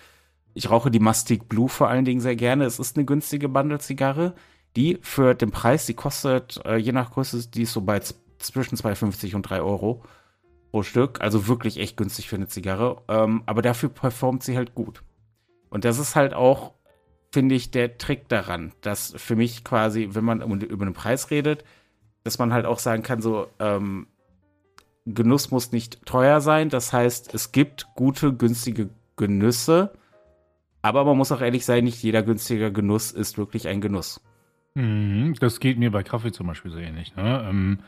Ich 0.53 0.69
rauche 0.69 0.89
die 0.89 1.01
Mastic 1.01 1.49
Blue 1.49 1.67
vor 1.67 1.89
allen 1.89 2.05
Dingen 2.05 2.21
sehr 2.21 2.37
gerne. 2.37 2.65
Es 2.65 2.79
ist 2.79 2.95
eine 2.95 3.05
günstige 3.05 3.49
Bundle-Zigarre, 3.49 4.35
die 4.75 4.99
für 5.01 5.33
den 5.33 5.51
Preis, 5.51 5.85
die 5.85 5.93
kostet, 5.93 6.59
äh, 6.65 6.77
je 6.77 6.91
nach 6.91 7.11
Größe, 7.11 7.47
die 7.49 7.63
ist 7.63 7.73
so 7.73 7.81
bei 7.81 8.01
zwischen 8.39 8.77
2,50 8.77 9.35
und 9.35 9.43
3 9.43 9.61
Euro 9.61 10.03
pro 10.71 10.83
Stück. 10.83 11.21
Also 11.21 11.47
wirklich 11.47 11.79
echt 11.79 11.97
günstig 11.97 12.29
für 12.29 12.35
eine 12.35 12.47
Zigarre. 12.47 13.01
Ähm, 13.07 13.43
aber 13.45 13.61
dafür 13.61 13.89
performt 13.89 14.43
sie 14.43 14.57
halt 14.57 14.75
gut. 14.75 15.03
Und 15.69 15.85
das 15.85 15.99
ist 15.99 16.15
halt 16.15 16.33
auch, 16.33 16.73
finde 17.31 17.55
ich, 17.55 17.71
der 17.71 17.97
Trick 17.97 18.27
daran, 18.29 18.73
dass 18.81 19.13
für 19.17 19.35
mich 19.35 19.63
quasi, 19.63 20.09
wenn 20.11 20.25
man 20.25 20.41
über 20.61 20.85
den 20.85 20.93
Preis 20.93 21.31
redet, 21.31 21.63
dass 22.23 22.39
man 22.39 22.53
halt 22.53 22.65
auch 22.65 22.79
sagen 22.79 23.03
kann, 23.03 23.21
so, 23.21 23.47
ähm, 23.59 24.07
Genuss 25.05 25.51
muss 25.51 25.71
nicht 25.71 26.05
teuer 26.05 26.41
sein. 26.41 26.69
Das 26.69 26.91
heißt, 26.91 27.33
es 27.33 27.51
gibt 27.51 27.87
gute, 27.95 28.33
günstige 28.33 28.89
Genüsse. 29.15 29.93
Aber 30.81 31.05
man 31.05 31.17
muss 31.17 31.31
auch 31.31 31.41
ehrlich 31.41 31.65
sein, 31.65 31.83
nicht 31.83 32.01
jeder 32.03 32.23
günstige 32.23 32.71
Genuss 32.71 33.11
ist 33.11 33.37
wirklich 33.37 33.67
ein 33.67 33.81
Genuss. 33.81 34.21
Mhm, 34.75 35.35
das 35.39 35.59
geht 35.59 35.79
mir 35.79 35.91
bei 35.91 36.03
Kaffee 36.03 36.31
zum 36.31 36.47
Beispiel 36.47 36.71
so 36.71 36.77
ähnlich. 36.77 37.15
Ne? 37.15 37.45
Ähm, 37.49 37.79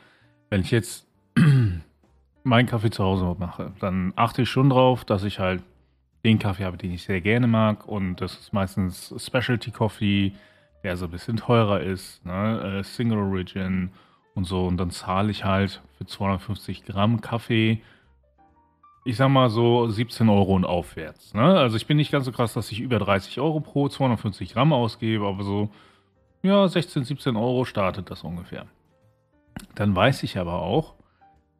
wenn 0.49 0.61
ich 0.61 0.71
jetzt 0.71 1.05
meinen 2.43 2.65
Kaffee 2.65 2.89
zu 2.89 3.03
Hause 3.03 3.35
mache, 3.37 3.73
dann 3.79 4.13
achte 4.15 4.43
ich 4.43 4.49
schon 4.49 4.69
drauf, 4.69 5.03
dass 5.05 5.23
ich 5.23 5.39
halt 5.39 5.61
den 6.23 6.39
Kaffee 6.39 6.65
habe, 6.65 6.77
den 6.77 6.91
ich 6.91 7.03
sehr 7.03 7.21
gerne 7.21 7.47
mag. 7.47 7.87
Und 7.87 8.21
das 8.21 8.39
ist 8.39 8.53
meistens 8.53 9.13
Specialty 9.17 9.71
Coffee, 9.71 10.33
der 10.83 10.95
so 10.95 11.05
ein 11.05 11.11
bisschen 11.11 11.37
teurer 11.37 11.81
ist, 11.81 12.25
ne? 12.25 12.79
Äh, 12.79 12.83
Single 12.83 13.19
Origin 13.19 13.91
und 14.33 14.45
so. 14.45 14.65
Und 14.65 14.77
dann 14.77 14.89
zahle 14.89 15.29
ich 15.31 15.43
halt 15.43 15.81
für 15.97 16.05
250 16.05 16.85
Gramm 16.85 17.19
Kaffee, 17.19 17.81
ich 19.03 19.17
sag 19.17 19.29
mal 19.29 19.49
so 19.49 19.87
17 19.87 20.29
Euro 20.29 20.53
und 20.55 20.65
aufwärts. 20.65 21.33
Ne? 21.33 21.41
Also 21.41 21.77
ich 21.77 21.87
bin 21.87 21.97
nicht 21.97 22.11
ganz 22.11 22.25
so 22.25 22.31
krass, 22.31 22.53
dass 22.53 22.71
ich 22.71 22.81
über 22.81 22.99
30 22.99 23.39
Euro 23.39 23.61
pro 23.61 23.87
250 23.87 24.53
Gramm 24.53 24.73
ausgebe, 24.73 25.25
aber 25.25 25.43
so, 25.43 25.69
ja, 26.41 26.67
16, 26.67 27.03
17 27.03 27.35
Euro 27.35 27.65
startet 27.65 28.09
das 28.11 28.23
ungefähr. 28.23 28.67
Dann 29.75 29.95
weiß 29.95 30.23
ich 30.23 30.37
aber 30.37 30.61
auch, 30.61 30.95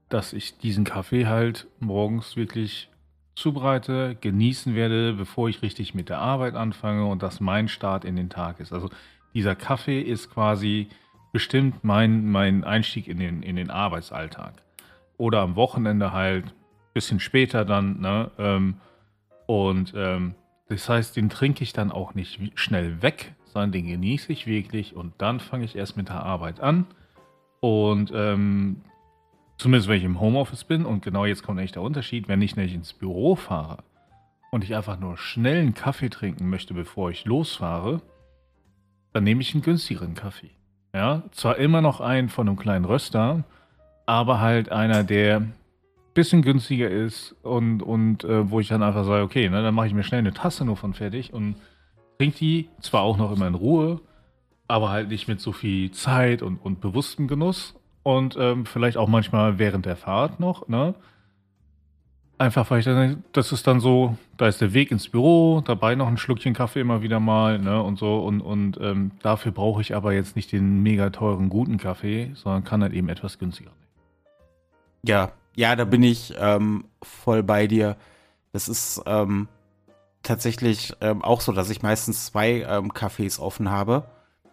dass 0.10 0.34
ich 0.34 0.57
diesen 0.57 0.84
Kaffee 0.84 1.27
halt 1.27 1.67
morgens 1.79 2.36
wirklich 2.36 2.89
zubereite, 3.36 4.17
genießen 4.19 4.74
werde, 4.74 5.13
bevor 5.13 5.50
ich 5.50 5.62
richtig 5.62 5.93
mit 5.93 6.10
der 6.10 6.19
Arbeit 6.19 6.55
anfange 6.55 7.05
und 7.05 7.22
dass 7.22 7.39
mein 7.39 7.67
Start 7.67 8.05
in 8.05 8.15
den 8.15 8.29
Tag 8.29 8.60
ist. 8.60 8.74
Also 8.74 8.89
dieser 9.34 9.55
Kaffee 9.55 10.01
ist 10.01 10.31
quasi 10.31 10.88
bestimmt 11.31 11.84
mein, 11.84 12.29
mein 12.31 12.63
Einstieg 12.63 13.07
in 13.07 13.19
den, 13.19 13.43
in 13.43 13.55
den 13.55 13.69
Arbeitsalltag. 13.69 14.53
Oder 15.17 15.41
am 15.41 15.55
Wochenende 15.55 16.12
halt, 16.13 16.53
bisschen 16.93 17.19
später 17.19 17.63
dann, 17.63 18.00
ne? 18.00 18.31
Ähm, 18.39 18.77
und 19.46 19.93
ähm, 19.96 20.34
das 20.67 20.89
heißt, 20.89 21.15
den 21.15 21.29
trinke 21.29 21.63
ich 21.63 21.74
dann 21.74 21.91
auch 21.91 22.15
nicht 22.15 22.39
schnell 22.55 23.03
weg, 23.03 23.36
sondern 23.57 23.71
den 23.71 23.87
genieße 23.87 24.31
ich 24.31 24.47
wirklich 24.47 24.95
und 24.95 25.13
dann 25.17 25.39
fange 25.39 25.65
ich 25.65 25.75
erst 25.75 25.97
mit 25.97 26.09
der 26.09 26.23
Arbeit 26.23 26.59
an. 26.59 26.85
Und 27.59 28.11
ähm, 28.13 28.81
Zumindest 29.57 29.89
wenn 29.89 29.97
ich 29.97 30.03
im 30.03 30.19
Homeoffice 30.19 30.63
bin 30.63 30.85
und 30.85 31.03
genau 31.03 31.25
jetzt 31.25 31.43
kommt 31.43 31.59
eigentlich 31.59 31.71
der 31.71 31.81
Unterschied, 31.81 32.27
wenn 32.27 32.41
ich 32.41 32.55
nämlich 32.55 32.75
ins 32.75 32.93
Büro 32.93 33.35
fahre 33.35 33.83
und 34.51 34.63
ich 34.63 34.75
einfach 34.75 34.99
nur 34.99 35.17
schnell 35.17 35.61
einen 35.61 35.73
Kaffee 35.73 36.09
trinken 36.09 36.49
möchte, 36.49 36.75
bevor 36.75 37.09
ich 37.09 37.25
losfahre, 37.25 38.01
dann 39.13 39.23
nehme 39.23 39.41
ich 39.41 39.53
einen 39.55 39.63
günstigeren 39.63 40.13
Kaffee. 40.13 40.51
Ja, 40.93 41.23
zwar 41.31 41.57
immer 41.57 41.81
noch 41.81 42.01
einen 42.01 42.29
von 42.29 42.47
einem 42.47 42.57
kleinen 42.57 42.85
Röster, 42.85 43.43
aber 44.05 44.39
halt 44.39 44.71
einer, 44.71 45.03
der 45.03 45.37
ein 45.37 45.53
bisschen 46.13 46.43
günstiger 46.43 46.89
ist 46.89 47.35
und, 47.41 47.81
und 47.81 48.23
äh, 48.23 48.49
wo 48.51 48.59
ich 48.59 48.67
dann 48.67 48.83
einfach 48.83 49.05
sage, 49.05 49.23
okay, 49.23 49.49
ne, 49.49 49.63
dann 49.63 49.73
mache 49.73 49.87
ich 49.87 49.93
mir 49.93 50.03
schnell 50.03 50.19
eine 50.19 50.33
Tasse 50.33 50.65
nur 50.65 50.77
von 50.77 50.93
fertig 50.93 51.33
und 51.33 51.55
trinke 52.17 52.38
die 52.38 52.69
zwar 52.81 53.01
auch 53.01 53.17
noch 53.17 53.31
immer 53.31 53.47
in 53.47 53.55
Ruhe, 53.55 54.01
aber 54.67 54.89
halt 54.89 55.09
nicht 55.09 55.27
mit 55.27 55.39
so 55.39 55.51
viel 55.51 55.91
Zeit 55.91 56.41
und, 56.41 56.57
und 56.57 56.81
bewusstem 56.81 57.27
Genuss 57.27 57.75
und 58.03 58.36
ähm, 58.39 58.65
vielleicht 58.65 58.97
auch 58.97 59.07
manchmal 59.07 59.59
während 59.59 59.86
der 59.86 59.95
Fahrt 59.95 60.39
noch, 60.39 60.67
ne? 60.67 60.95
Einfach, 62.39 62.69
weil 62.69 62.79
ich 62.79 62.86
dann, 62.86 63.24
das 63.31 63.51
ist 63.51 63.65
dann 63.65 63.79
so, 63.79 64.15
da 64.38 64.47
ist 64.47 64.62
der 64.62 64.71
Weg 64.74 64.91
ins 64.91 65.09
Büro, 65.09 65.62
dabei 65.65 65.95
noch 65.95 66.07
ein 66.07 66.17
Schluckchen 66.17 66.53
Kaffee 66.53 66.81
immer 66.81 67.01
wieder 67.01 67.19
mal, 67.19 67.57
ne, 67.57 67.81
und 67.81 67.97
so. 67.97 68.19
Und, 68.19 68.41
und 68.41 68.77
ähm, 68.79 69.09
dafür 69.24 69.51
brauche 69.51 69.81
ich 69.81 69.95
aber 69.95 70.13
jetzt 70.13 70.36
nicht 70.36 70.51
den 70.51 70.83
mega 70.83 71.09
teuren, 71.09 71.50
guten 71.50 71.77
Kaffee, 71.77 72.31
sondern 72.36 72.63
kann 72.63 72.83
halt 72.83 72.93
eben 72.93 73.09
etwas 73.09 73.39
günstiger 73.39 73.71
nehmen. 73.71 73.88
Ja, 75.03 75.31
ja, 75.55 75.75
da 75.75 75.86
bin 75.86 76.03
ich 76.03 76.31
ähm, 76.38 76.86
voll 77.01 77.41
bei 77.41 77.65
dir. 77.65 77.97
Das 78.53 78.69
ist 78.69 79.01
ähm, 79.07 79.47
tatsächlich 80.27 80.93
ähm, 81.01 81.24
auch 81.24 81.41
so, 81.41 81.51
dass 81.51 81.69
ich 81.69 81.81
meistens 81.81 82.25
zwei 82.27 82.65
ähm, 82.67 82.93
Kaffees 82.93 83.39
offen 83.39 83.72
habe, 83.72 84.07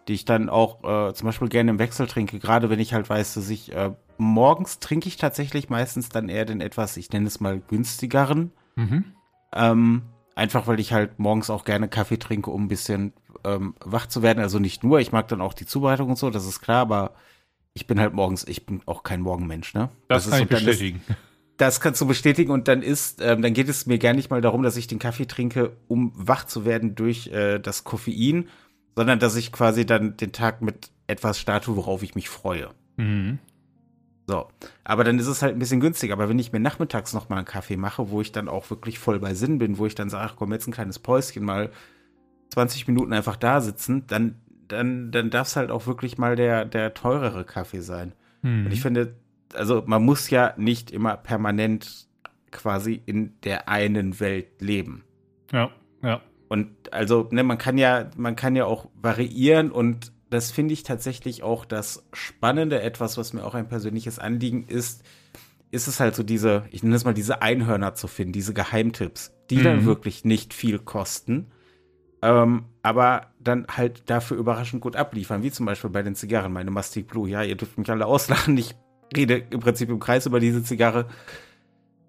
die 0.07 0.13
ich 0.13 0.25
dann 0.25 0.49
auch 0.49 0.83
äh, 0.83 1.13
zum 1.13 1.27
Beispiel 1.27 1.49
gerne 1.49 1.71
im 1.71 1.79
Wechsel 1.79 2.07
trinke, 2.07 2.39
gerade 2.39 2.69
wenn 2.69 2.79
ich 2.79 2.93
halt 2.93 3.09
weiß, 3.09 3.35
dass 3.35 3.49
ich 3.49 3.73
äh, 3.73 3.91
morgens 4.17 4.79
trinke 4.79 5.07
ich 5.07 5.17
tatsächlich 5.17 5.69
meistens 5.69 6.09
dann 6.09 6.29
eher 6.29 6.45
den 6.45 6.61
etwas, 6.61 6.97
ich 6.97 7.11
nenne 7.11 7.27
es 7.27 7.39
mal 7.39 7.59
günstigeren. 7.59 8.51
Mhm. 8.75 9.05
Ähm, 9.53 10.03
einfach 10.35 10.67
weil 10.67 10.79
ich 10.79 10.93
halt 10.93 11.19
morgens 11.19 11.49
auch 11.49 11.65
gerne 11.65 11.87
Kaffee 11.87 12.17
trinke, 12.17 12.51
um 12.51 12.65
ein 12.65 12.67
bisschen 12.67 13.13
ähm, 13.43 13.75
wach 13.83 14.07
zu 14.07 14.21
werden. 14.21 14.39
Also 14.39 14.59
nicht 14.59 14.83
nur, 14.83 14.99
ich 14.99 15.11
mag 15.11 15.27
dann 15.27 15.41
auch 15.41 15.53
die 15.53 15.65
Zubereitung 15.65 16.09
und 16.09 16.17
so, 16.17 16.29
das 16.29 16.45
ist 16.45 16.61
klar, 16.61 16.81
aber 16.81 17.13
ich 17.73 17.87
bin 17.87 17.99
halt 17.99 18.13
morgens, 18.13 18.45
ich 18.47 18.65
bin 18.65 18.81
auch 18.85 19.03
kein 19.03 19.21
Morgenmensch, 19.21 19.73
ne? 19.73 19.89
Das, 20.07 20.25
das 20.25 20.33
kann 20.33 20.43
ich 20.43 20.49
bestätigen. 20.49 21.01
Ist, 21.07 21.15
das 21.57 21.79
kannst 21.79 22.01
du 22.01 22.05
bestätigen 22.05 22.51
und 22.51 22.67
dann 22.67 22.81
ist, 22.81 23.21
ähm, 23.21 23.41
dann 23.41 23.53
geht 23.53 23.69
es 23.69 23.85
mir 23.85 23.97
gar 23.97 24.13
nicht 24.13 24.29
mal 24.29 24.41
darum, 24.41 24.63
dass 24.63 24.77
ich 24.77 24.87
den 24.87 24.99
Kaffee 24.99 25.25
trinke, 25.25 25.71
um 25.87 26.11
wach 26.15 26.45
zu 26.45 26.65
werden 26.65 26.95
durch 26.95 27.27
äh, 27.27 27.59
das 27.59 27.83
Koffein, 27.83 28.49
sondern 28.95 29.19
dass 29.19 29.35
ich 29.35 29.51
quasi 29.51 29.85
dann 29.85 30.17
den 30.17 30.31
Tag 30.31 30.61
mit 30.61 30.89
etwas 31.07 31.39
starte, 31.39 31.75
worauf 31.75 32.03
ich 32.03 32.15
mich 32.15 32.29
freue. 32.29 32.69
Mhm. 32.97 33.39
So, 34.27 34.47
aber 34.83 35.03
dann 35.03 35.19
ist 35.19 35.27
es 35.27 35.41
halt 35.41 35.55
ein 35.55 35.59
bisschen 35.59 35.79
günstiger. 35.79 36.13
Aber 36.13 36.29
wenn 36.29 36.39
ich 36.39 36.51
mir 36.51 36.59
nachmittags 36.59 37.13
noch 37.13 37.29
mal 37.29 37.37
einen 37.37 37.45
Kaffee 37.45 37.77
mache, 37.77 38.09
wo 38.09 38.21
ich 38.21 38.31
dann 38.31 38.49
auch 38.49 38.69
wirklich 38.69 38.97
voll 38.97 39.19
bei 39.19 39.35
Sinn 39.35 39.59
bin, 39.59 39.77
wo 39.77 39.85
ich 39.85 39.95
dann 39.95 40.09
sage, 40.09 40.33
komm, 40.35 40.51
jetzt 40.51 40.67
ein 40.67 40.73
kleines 40.73 40.99
Päuschen, 40.99 41.45
mal 41.45 41.69
20 42.49 42.87
Minuten 42.87 43.13
einfach 43.13 43.35
da 43.35 43.61
sitzen, 43.61 44.05
dann, 44.07 44.35
dann, 44.67 45.11
dann 45.11 45.29
darf 45.29 45.47
es 45.47 45.55
halt 45.55 45.69
auch 45.69 45.85
wirklich 45.85 46.17
mal 46.17 46.35
der, 46.35 46.65
der 46.65 46.93
teurere 46.93 47.43
Kaffee 47.43 47.81
sein. 47.81 48.13
Mhm. 48.41 48.65
Und 48.65 48.71
ich 48.71 48.81
finde, 48.81 49.15
also 49.53 49.83
man 49.85 50.03
muss 50.03 50.29
ja 50.29 50.53
nicht 50.57 50.91
immer 50.91 51.17
permanent 51.17 52.07
quasi 52.51 53.01
in 53.05 53.39
der 53.43 53.69
einen 53.69 54.19
Welt 54.19 54.61
leben. 54.61 55.03
Ja, 55.51 55.71
ja. 56.01 56.21
Und 56.47 56.93
also, 56.93 57.27
ne, 57.31 57.43
man 57.43 57.57
kann 57.57 57.77
ja, 57.77 58.09
man 58.17 58.35
kann 58.35 58.55
ja 58.55 58.65
auch 58.65 58.89
variieren 58.95 59.71
und 59.71 60.13
das 60.29 60.51
finde 60.51 60.73
ich 60.73 60.83
tatsächlich 60.83 61.43
auch 61.43 61.65
das 61.65 62.05
Spannende, 62.13 62.81
etwas, 62.81 63.17
was 63.17 63.33
mir 63.33 63.43
auch 63.43 63.55
ein 63.55 63.67
persönliches 63.67 64.19
Anliegen 64.19 64.65
ist, 64.67 65.03
ist 65.71 65.87
es 65.87 65.99
halt 65.99 66.15
so 66.15 66.23
diese, 66.23 66.65
ich 66.71 66.83
nenne 66.83 66.95
es 66.95 67.05
mal 67.05 67.13
diese 67.13 67.41
Einhörner 67.41 67.95
zu 67.95 68.07
finden, 68.07 68.33
diese 68.33 68.53
Geheimtipps, 68.53 69.33
die 69.49 69.57
mhm. 69.57 69.63
dann 69.63 69.85
wirklich 69.85 70.23
nicht 70.25 70.53
viel 70.53 70.79
kosten, 70.79 71.51
ähm, 72.21 72.65
aber 72.81 73.27
dann 73.39 73.67
halt 73.69 74.09
dafür 74.09 74.37
überraschend 74.37 74.81
gut 74.81 74.95
abliefern, 74.95 75.43
wie 75.43 75.51
zum 75.51 75.65
Beispiel 75.65 75.89
bei 75.89 76.03
den 76.03 76.15
Zigarren, 76.15 76.53
meine 76.53 76.71
Mastic 76.71 77.07
Blue. 77.07 77.29
Ja, 77.29 77.43
ihr 77.43 77.55
dürft 77.55 77.77
mich 77.77 77.89
alle 77.89 78.05
auslachen, 78.05 78.57
ich 78.57 78.75
rede 79.15 79.43
im 79.49 79.59
Prinzip 79.59 79.89
im 79.89 79.99
Kreis 79.99 80.25
über 80.25 80.39
diese 80.39 80.63
Zigarre. 80.63 81.07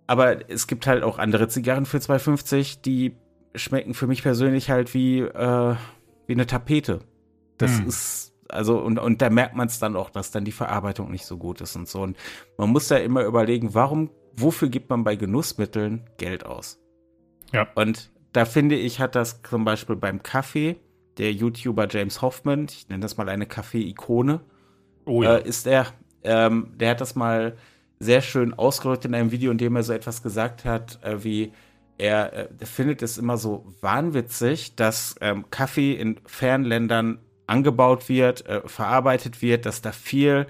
Aber 0.06 0.48
es 0.50 0.66
gibt 0.66 0.86
halt 0.86 1.02
auch 1.02 1.18
andere 1.18 1.48
Zigarren 1.48 1.86
für 1.86 1.98
2,50, 1.98 2.82
die 2.82 3.16
schmecken 3.54 3.94
für 3.94 4.06
mich 4.06 4.22
persönlich 4.22 4.70
halt 4.70 4.94
wie, 4.94 5.20
äh, 5.20 5.74
wie 6.26 6.32
eine 6.32 6.46
Tapete. 6.46 7.00
Das 7.58 7.78
hm. 7.78 7.88
ist, 7.88 8.34
also, 8.48 8.78
und, 8.78 8.98
und 8.98 9.22
da 9.22 9.30
merkt 9.30 9.56
man 9.56 9.66
es 9.66 9.78
dann 9.78 9.96
auch, 9.96 10.10
dass 10.10 10.30
dann 10.30 10.44
die 10.44 10.52
Verarbeitung 10.52 11.10
nicht 11.10 11.26
so 11.26 11.36
gut 11.36 11.60
ist 11.60 11.74
und 11.76 11.88
so. 11.88 12.02
Und 12.02 12.16
man 12.58 12.70
muss 12.70 12.88
da 12.88 12.96
immer 12.96 13.24
überlegen, 13.24 13.74
warum, 13.74 14.10
wofür 14.36 14.68
gibt 14.68 14.90
man 14.90 15.04
bei 15.04 15.16
Genussmitteln 15.16 16.08
Geld 16.18 16.46
aus? 16.46 16.78
Ja. 17.52 17.66
Und 17.74 18.10
da 18.32 18.44
finde 18.44 18.76
ich, 18.76 19.00
hat 19.00 19.14
das 19.14 19.42
zum 19.42 19.64
Beispiel 19.64 19.96
beim 19.96 20.22
Kaffee, 20.22 20.76
der 21.18 21.32
YouTuber 21.32 21.88
James 21.90 22.20
Hoffman, 22.20 22.66
ich 22.70 22.88
nenne 22.88 23.00
das 23.00 23.16
mal 23.16 23.28
eine 23.28 23.46
Kaffee-Ikone, 23.46 24.40
oh 25.06 25.22
ja. 25.22 25.36
äh, 25.36 25.48
ist 25.48 25.66
er, 25.66 25.86
ähm, 26.26 26.72
der 26.76 26.90
hat 26.90 27.00
das 27.00 27.14
mal 27.14 27.56
sehr 27.98 28.20
schön 28.20 28.54
ausgedrückt 28.54 29.04
in 29.04 29.14
einem 29.14 29.32
Video, 29.32 29.50
in 29.50 29.58
dem 29.58 29.76
er 29.76 29.82
so 29.82 29.92
etwas 29.92 30.22
gesagt 30.22 30.64
hat, 30.64 30.98
äh, 31.02 31.24
wie 31.24 31.52
er 31.98 32.50
äh, 32.60 32.66
findet 32.66 33.02
es 33.02 33.16
immer 33.16 33.38
so 33.38 33.66
wahnwitzig, 33.80 34.76
dass 34.76 35.14
ähm, 35.20 35.46
Kaffee 35.50 35.94
in 35.94 36.18
fernen 36.26 36.64
Ländern 36.64 37.18
angebaut 37.46 38.08
wird, 38.08 38.46
äh, 38.46 38.60
verarbeitet 38.66 39.40
wird, 39.40 39.66
dass 39.66 39.80
da 39.80 39.92
viel 39.92 40.46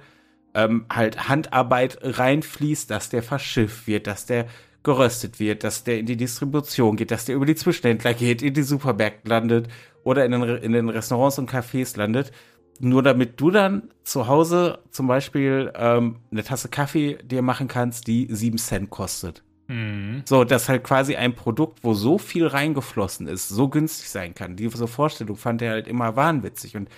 ähm, 0.54 0.87
halt 0.90 1.28
Handarbeit 1.28 1.99
reinfließt, 2.02 2.90
dass 2.90 3.11
der 3.11 3.23
verschifft 3.23 3.87
wird, 3.87 4.06
dass 4.06 4.26
der 4.26 4.47
geröstet 4.83 5.40
wird, 5.40 5.64
dass 5.64 5.85
der 5.85 5.99
in 5.99 6.06
die 6.06 6.16
Distribution 6.16 6.97
geht, 6.97 7.11
dass 7.11 7.25
der 7.25 7.35
über 7.35 7.45
die 7.45 7.56
Zwischenhändler 7.56 8.14
geht, 8.14 8.40
in 8.40 8.54
die 8.54 8.62
Supermärkte 8.62 9.28
landet 9.28 9.68
oder 10.04 10.25
in 10.25 10.30
den, 10.33 10.42
in 10.42 10.73
den 10.73 10.88
Restaurants 10.88 11.38
und 11.38 11.50
Cafés 11.50 11.99
landet. 11.99 12.33
Nur 12.80 13.02
damit 13.02 13.40
du 13.40 13.50
dann 13.50 13.90
zu 14.02 14.26
Hause 14.26 14.80
zum 14.90 15.06
Beispiel 15.06 15.73
ähm, 15.75 16.16
eine 16.30 16.45
Tasse 16.45 16.68
Kaffee 16.68 17.18
dir 17.23 17.42
machen 17.42 17.68
kannst, 17.68 18.06
die 18.06 18.26
sieben 18.30 18.59
Cent 18.59 18.90
kostet. 18.90 19.42
Mhm. 19.68 20.23
So, 20.25 20.45
dass 20.45 20.68
halt 20.68 20.85
quasi 20.85 21.16
ein 21.16 21.35
Produkt, 21.35 21.83
wo 21.83 21.95
so 21.95 22.18
viel 22.18 22.47
reingeflossen 22.47 23.26
ist, 23.26 23.49
so 23.49 23.68
günstig 23.68 24.09
sein 24.09 24.35
kann. 24.35 24.56
Diese 24.56 24.87
Vorstellung 24.87 25.37
fand 25.37 25.62
er 25.62 25.73
halt 25.73 25.88
immer 25.88 26.16
wahnwitzig. 26.16 26.76
Und 26.76 26.88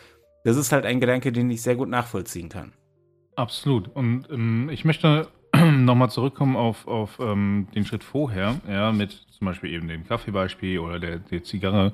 das 0.44 0.56
ist 0.56 0.72
halt 0.72 0.84
ein 0.84 1.00
Gedanke, 1.00 1.32
den 1.32 1.50
ich 1.50 1.62
sehr 1.62 1.76
gut 1.76 1.88
nachvollziehen 1.88 2.48
kann. 2.48 2.72
Absolut. 3.36 3.88
Und 3.94 4.28
ähm, 4.30 4.68
ich 4.70 4.84
möchte 4.84 5.28
nochmal 5.56 6.10
zurückkommen 6.10 6.56
auf, 6.56 6.86
auf 6.86 7.18
ähm, 7.20 7.68
den 7.74 7.84
Schritt 7.84 8.04
vorher, 8.04 8.56
ja, 8.68 8.92
mit 8.92 9.12
zum 9.30 9.46
Beispiel 9.46 9.72
eben 9.72 9.88
dem 9.88 10.04
Kaffeebeispiel 10.04 10.80
oder 10.80 10.98
der, 10.98 11.18
der 11.18 11.44
Zigarre. 11.44 11.92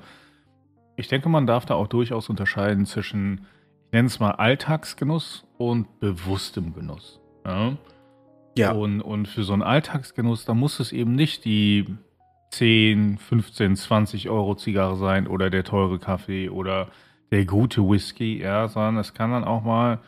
Ich 0.97 1.09
denke, 1.09 1.29
man 1.29 1.47
darf 1.47 1.67
da 1.67 1.75
auch 1.75 1.89
durchaus 1.89 2.31
unterscheiden 2.31 2.87
zwischen, 2.87 3.47
nenne 3.95 4.09
es 4.09 4.19
mal 4.19 4.33
Alltagsgenuss 4.33 5.47
und 5.57 6.01
bewusstem 6.01 6.75
Genuss. 6.75 7.21
Ja. 7.47 7.77
Ja. 8.59 8.73
Und, 8.73 9.01
und 9.01 9.29
für 9.29 9.45
so 9.45 9.53
einen 9.53 9.63
Alltagsgenuss, 9.63 10.45
da 10.45 10.55
muss 10.55 10.81
es 10.81 10.93
eben 10.93 11.15
nicht 11.15 11.45
die 11.45 11.87
10, 12.51 13.19
15, 13.19 13.77
20 13.77 14.29
Euro 14.31 14.57
Zigarre 14.57 14.97
sein 14.97 15.27
oder 15.27 15.49
der 15.49 15.65
teure 15.65 15.99
Kaffee 15.99 16.49
oder 16.49 16.89
der 17.31 17.47
gute 17.47 17.89
Whisky, 17.89 18.41
ja, 18.41 18.69
sondern 18.69 18.97
es 18.99 19.15
kann 19.15 19.31
dann 19.31 19.45
auch 19.45 19.63
mal 19.63 20.01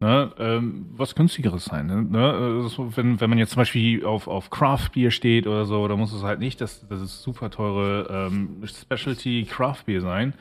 ne, 0.00 0.32
ähm, 0.38 0.86
was 0.96 1.14
günstigeres 1.14 1.66
sein. 1.66 2.10
Ne? 2.10 2.32
also 2.64 2.96
wenn, 2.96 3.20
wenn 3.20 3.30
man 3.30 3.38
jetzt 3.38 3.52
zum 3.52 3.60
Beispiel 3.60 4.04
auf, 4.06 4.26
auf 4.26 4.48
Craft 4.50 4.90
Beer 4.94 5.10
steht 5.10 5.46
oder 5.46 5.66
so, 5.66 5.86
da 5.86 5.96
muss 5.96 6.12
es 6.12 6.22
halt 6.22 6.40
nicht 6.40 6.60
das, 6.62 6.86
das 6.88 7.22
super 7.22 7.50
teure 7.50 8.28
ähm, 8.30 8.62
Specialty 8.66 9.46
Craft 9.48 9.84
Beer 9.86 10.00
sein, 10.00 10.34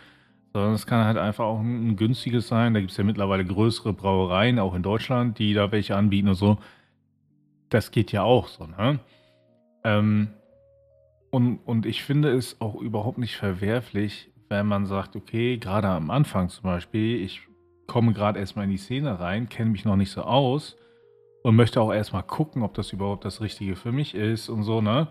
sondern 0.58 0.76
es 0.76 0.86
kann 0.86 1.06
halt 1.06 1.18
einfach 1.18 1.46
auch 1.46 1.60
ein, 1.60 1.96
günstiges 1.96 2.48
sein. 2.48 2.74
Da 2.74 2.80
gibt 2.80 2.92
es 2.92 2.98
ja 2.98 3.04
mittlerweile 3.04 3.46
größere 3.46 3.94
Brauereien, 3.94 4.60
auch 4.60 4.76
in 4.76 4.84
Deutschland, 4.84 5.40
die 5.40 5.54
da 5.54 5.72
welche 5.72 5.96
anbieten 5.96 6.30
und 6.30 6.36
so 6.36 6.58
das 7.70 7.92
geht 7.92 8.12
ja 8.12 8.24
auch 8.24 8.48
so, 8.48 8.66
ne? 8.66 9.00
Ähm, 9.84 10.30
und, 11.30 11.60
und 11.66 11.86
ich 11.86 12.04
finde 12.04 12.32
es 12.32 12.62
auch 12.62 12.76
überhaupt 12.76 13.18
nicht 13.18 13.36
verwerflich, 13.36 14.32
wenn 14.50 14.66
man 14.66 14.86
sagt, 14.86 15.16
okay, 15.16 15.58
gerade 15.58 15.90
am 15.90 16.10
Anfang 16.10 16.50
zum 16.50 16.64
Beispiel, 16.64 17.22
ich 17.22 17.42
komme 17.86 18.14
gerade 18.14 18.40
erstmal 18.40 18.66
in 18.66 18.72
die 18.72 18.78
Szene 18.78 19.20
rein, 19.20 19.50
kenne 19.50 19.72
mich 19.72 19.86
noch 19.86 19.98
nicht 19.98 20.12
so 20.12 20.22
aus 20.22 20.78
und 21.44 21.56
möchte 21.56 21.82
auch 21.82 21.94
erstmal 21.94 22.24
gucken, 22.24 22.64
ob 22.64 22.74
das 22.74 22.94
überhaupt 22.94 23.26
das 23.26 23.42
Richtige 23.42 23.76
für 23.76 23.92
mich 23.92 24.16
ist 24.16 24.50
und 24.50 24.64
so, 24.64 24.82
ne? 24.82 25.10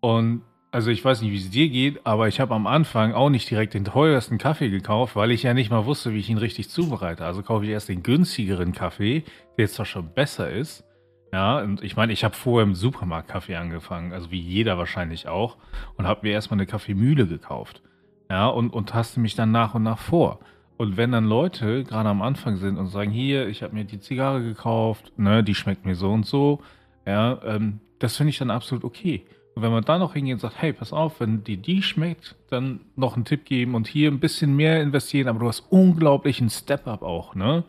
Und 0.00 0.42
also 0.70 0.90
ich 0.90 1.04
weiß 1.04 1.22
nicht, 1.22 1.32
wie 1.32 1.38
es 1.38 1.50
dir 1.50 1.68
geht, 1.68 2.06
aber 2.06 2.28
ich 2.28 2.40
habe 2.40 2.54
am 2.54 2.66
Anfang 2.66 3.12
auch 3.12 3.30
nicht 3.30 3.48
direkt 3.50 3.74
den 3.74 3.84
teuersten 3.84 4.38
Kaffee 4.38 4.70
gekauft, 4.70 5.16
weil 5.16 5.30
ich 5.30 5.42
ja 5.42 5.54
nicht 5.54 5.70
mal 5.70 5.86
wusste, 5.86 6.12
wie 6.12 6.18
ich 6.18 6.28
ihn 6.28 6.38
richtig 6.38 6.68
zubereite. 6.68 7.24
Also 7.24 7.42
kaufe 7.42 7.64
ich 7.64 7.70
erst 7.70 7.88
den 7.88 8.02
günstigeren 8.02 8.72
Kaffee, 8.72 9.24
der 9.56 9.64
jetzt 9.64 9.74
zwar 9.74 9.86
schon 9.86 10.12
besser 10.12 10.50
ist, 10.50 10.84
ja, 11.32 11.58
und 11.58 11.82
ich 11.82 11.96
meine, 11.96 12.12
ich 12.12 12.24
habe 12.24 12.34
vorher 12.34 12.66
im 12.66 12.74
Supermarkt 12.74 13.28
Kaffee 13.28 13.56
angefangen, 13.56 14.12
also 14.12 14.30
wie 14.30 14.40
jeder 14.40 14.78
wahrscheinlich 14.78 15.28
auch, 15.28 15.56
und 15.96 16.06
habe 16.06 16.26
mir 16.26 16.32
erstmal 16.32 16.56
eine 16.56 16.66
Kaffeemühle 16.66 17.26
gekauft. 17.26 17.82
Ja, 18.30 18.48
und, 18.48 18.70
und 18.72 18.90
taste 18.90 19.20
mich 19.20 19.34
dann 19.34 19.50
nach 19.50 19.74
und 19.74 19.82
nach 19.82 19.98
vor. 19.98 20.40
Und 20.76 20.96
wenn 20.96 21.12
dann 21.12 21.24
Leute 21.24 21.84
gerade 21.84 22.08
am 22.08 22.22
Anfang 22.22 22.56
sind 22.56 22.78
und 22.78 22.86
sagen, 22.86 23.10
hier, 23.10 23.48
ich 23.48 23.62
habe 23.62 23.74
mir 23.74 23.84
die 23.84 24.00
Zigarre 24.00 24.42
gekauft, 24.42 25.12
ne, 25.16 25.42
die 25.42 25.54
schmeckt 25.54 25.84
mir 25.84 25.96
so 25.96 26.10
und 26.10 26.24
so, 26.24 26.60
ja, 27.06 27.40
ähm, 27.44 27.80
das 27.98 28.16
finde 28.16 28.30
ich 28.30 28.38
dann 28.38 28.50
absolut 28.50 28.84
okay. 28.84 29.26
Und 29.58 29.62
wenn 29.62 29.72
man 29.72 29.82
dann 29.82 29.98
noch 29.98 30.12
hingeht 30.12 30.34
und 30.34 30.38
sagt, 30.38 30.62
hey, 30.62 30.72
pass 30.72 30.92
auf, 30.92 31.18
wenn 31.18 31.42
dir 31.42 31.56
die 31.56 31.82
schmeckt, 31.82 32.36
dann 32.48 32.78
noch 32.94 33.16
einen 33.16 33.24
Tipp 33.24 33.44
geben 33.44 33.74
und 33.74 33.88
hier 33.88 34.08
ein 34.08 34.20
bisschen 34.20 34.54
mehr 34.54 34.80
investieren, 34.80 35.26
aber 35.26 35.40
du 35.40 35.48
hast 35.48 35.64
unglaublichen 35.70 36.48
Step-up 36.48 37.02
auch, 37.02 37.34
ne? 37.34 37.64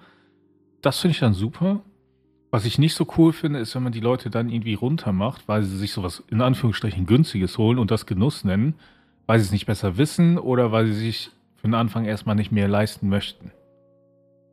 Das 0.84 1.00
finde 1.00 1.14
ich 1.14 1.20
dann 1.20 1.34
super. 1.34 1.82
Was 2.52 2.66
ich 2.66 2.78
nicht 2.78 2.94
so 2.94 3.08
cool 3.18 3.34
finde, 3.34 3.58
ist, 3.58 3.74
wenn 3.74 3.82
man 3.82 3.92
die 3.92 4.02
Leute 4.02 4.30
dann 4.30 4.50
irgendwie 4.50 4.76
runter 4.76 5.14
macht, 5.14 5.48
weil 5.48 5.64
sie 5.64 5.80
sich 5.80 5.92
sowas 5.92 6.22
in 6.30 6.42
Anführungsstrichen 6.42 7.08
günstiges 7.08 7.58
holen 7.58 7.80
und 7.80 7.90
das 7.90 8.06
Genuss 8.06 8.44
nennen, 8.44 8.76
weil 9.26 9.40
sie 9.40 9.46
es 9.46 9.52
nicht 9.52 9.66
besser 9.66 9.98
wissen 9.98 10.38
oder 10.38 10.72
weil 10.72 10.86
sie 10.86 10.94
sich 10.94 11.32
für 11.56 11.70
den 11.70 11.74
Anfang 11.74 12.06
erstmal 12.06 12.36
nicht 12.36 12.52
mehr 12.52 12.68
leisten 12.68 13.10
möchten. 13.10 13.52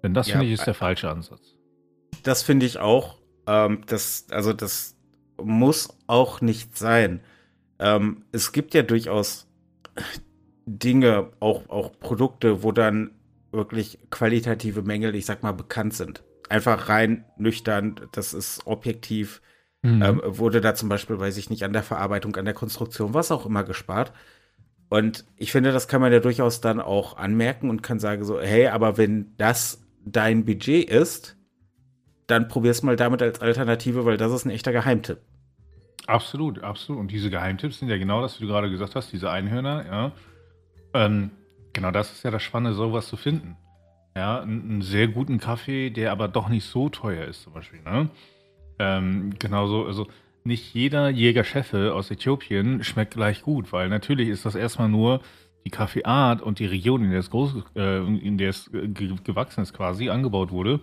Denn 0.02 0.14
das 0.14 0.28
ja, 0.28 0.38
finde 0.38 0.46
ich 0.46 0.54
ist 0.54 0.66
der 0.66 0.72
falsche 0.72 1.10
Ansatz. 1.10 1.54
Das 2.22 2.42
finde 2.42 2.64
ich 2.64 2.78
auch. 2.78 3.18
Ähm, 3.46 3.82
das, 3.86 4.26
also 4.30 4.54
das 4.54 4.95
muss 5.42 5.88
auch 6.06 6.40
nicht 6.40 6.76
sein. 6.76 7.20
Ähm, 7.78 8.24
es 8.32 8.52
gibt 8.52 8.74
ja 8.74 8.82
durchaus 8.82 9.46
Dinge, 10.66 11.30
auch, 11.40 11.68
auch 11.68 11.92
Produkte, 11.98 12.62
wo 12.62 12.72
dann 12.72 13.12
wirklich 13.52 13.98
qualitative 14.10 14.82
Mängel, 14.82 15.14
ich 15.14 15.26
sag 15.26 15.42
mal, 15.42 15.52
bekannt 15.52 15.94
sind. 15.94 16.22
Einfach 16.48 16.88
rein 16.88 17.24
nüchtern, 17.38 18.00
das 18.12 18.34
ist 18.34 18.66
objektiv. 18.66 19.40
Mhm. 19.82 20.02
Ähm, 20.02 20.22
wurde 20.24 20.60
da 20.60 20.74
zum 20.74 20.88
Beispiel, 20.88 21.18
weiß 21.18 21.36
ich 21.36 21.50
nicht, 21.50 21.64
an 21.64 21.72
der 21.72 21.82
Verarbeitung, 21.82 22.34
an 22.36 22.44
der 22.44 22.54
Konstruktion, 22.54 23.14
was 23.14 23.30
auch 23.30 23.46
immer 23.46 23.64
gespart. 23.64 24.12
Und 24.88 25.24
ich 25.36 25.52
finde, 25.52 25.72
das 25.72 25.88
kann 25.88 26.00
man 26.00 26.12
ja 26.12 26.20
durchaus 26.20 26.60
dann 26.60 26.80
auch 26.80 27.16
anmerken 27.16 27.70
und 27.70 27.82
kann 27.82 27.98
sagen 27.98 28.24
so, 28.24 28.40
hey, 28.40 28.68
aber 28.68 28.96
wenn 28.98 29.36
das 29.36 29.82
dein 30.04 30.44
Budget 30.44 30.88
ist, 30.88 31.35
dann 32.26 32.48
probier's 32.48 32.82
mal 32.82 32.96
damit 32.96 33.22
als 33.22 33.40
Alternative, 33.40 34.04
weil 34.04 34.16
das 34.16 34.32
ist 34.32 34.44
ein 34.44 34.50
echter 34.50 34.72
Geheimtipp. 34.72 35.18
Absolut, 36.06 36.62
absolut. 36.62 37.00
Und 37.00 37.10
diese 37.10 37.30
Geheimtipps 37.30 37.80
sind 37.80 37.88
ja 37.88 37.98
genau 37.98 38.22
das, 38.22 38.40
wie 38.40 38.44
du 38.44 38.50
gerade 38.50 38.70
gesagt 38.70 38.94
hast, 38.94 39.12
diese 39.12 39.30
Einhörner, 39.30 39.84
ja. 39.86 40.12
Ähm, 40.94 41.30
genau 41.72 41.90
das 41.90 42.12
ist 42.12 42.22
ja 42.22 42.30
das 42.30 42.42
Spannende, 42.42 42.76
sowas 42.76 43.08
zu 43.08 43.16
finden. 43.16 43.56
Ja, 44.14 44.40
einen 44.40 44.82
sehr 44.82 45.08
guten 45.08 45.38
Kaffee, 45.38 45.90
der 45.90 46.12
aber 46.12 46.28
doch 46.28 46.48
nicht 46.48 46.64
so 46.64 46.88
teuer 46.88 47.26
ist, 47.26 47.42
zum 47.42 47.52
Beispiel. 47.52 47.82
Ne? 47.82 48.08
Ähm, 48.78 49.34
genauso, 49.38 49.84
also 49.84 50.06
nicht 50.44 50.72
jeder 50.74 51.10
Jägerchefe 51.10 51.92
aus 51.92 52.10
Äthiopien 52.10 52.82
schmeckt 52.82 53.14
gleich 53.14 53.42
gut, 53.42 53.72
weil 53.72 53.88
natürlich 53.88 54.28
ist 54.28 54.46
das 54.46 54.54
erstmal 54.54 54.88
nur 54.88 55.20
die 55.66 55.70
Kaffeeart 55.70 56.40
und 56.40 56.60
die 56.60 56.66
Region, 56.66 57.02
in 57.02 57.10
der 57.10 57.20
es, 57.20 57.30
groß, 57.30 57.64
äh, 57.74 57.98
in 57.98 58.38
der 58.38 58.50
es 58.50 58.70
gewachsen 58.70 59.62
ist, 59.62 59.74
quasi 59.74 60.08
angebaut 60.08 60.52
wurde. 60.52 60.80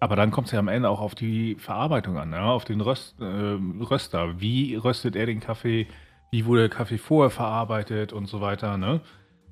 Aber 0.00 0.16
dann 0.16 0.30
kommt 0.30 0.46
es 0.46 0.52
ja 0.52 0.58
am 0.58 0.68
Ende 0.68 0.88
auch 0.88 1.00
auf 1.00 1.14
die 1.14 1.56
Verarbeitung 1.56 2.16
an, 2.16 2.32
ja? 2.32 2.46
auf 2.46 2.64
den 2.64 2.80
Röst, 2.80 3.20
äh, 3.20 3.24
Röster. 3.24 4.40
Wie 4.40 4.74
röstet 4.74 5.14
er 5.14 5.26
den 5.26 5.40
Kaffee? 5.40 5.86
Wie 6.30 6.46
wurde 6.46 6.62
der 6.62 6.68
Kaffee 6.70 6.96
vorher 6.96 7.30
verarbeitet 7.30 8.12
und 8.12 8.26
so 8.26 8.40
weiter. 8.40 8.78
Ne? 8.78 9.02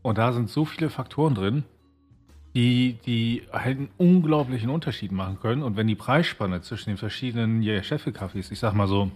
Und 0.01 0.17
da 0.17 0.33
sind 0.33 0.49
so 0.49 0.65
viele 0.65 0.89
Faktoren 0.89 1.35
drin, 1.35 1.65
die, 2.55 2.99
die 3.05 3.43
einen 3.53 3.91
unglaublichen 3.99 4.71
Unterschied 4.71 5.13
machen 5.13 5.39
können. 5.39 5.63
Und 5.63 5.77
wenn 5.77 5.87
die 5.87 5.95
Preisspanne 5.95 6.63
zwischen 6.63 6.91
den 6.91 6.97
verschiedenen 6.97 7.63
Cheffe-Kaffees, 7.63 8.51
ich 8.51 8.59
sag 8.59 8.73
mal 8.73 8.89
so, 8.89 9.11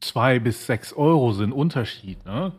zwei 0.00 0.38
bis 0.38 0.66
sechs 0.66 0.92
Euro 0.92 1.32
sind 1.32 1.50
Unterschied, 1.52 2.24
ne? 2.24 2.52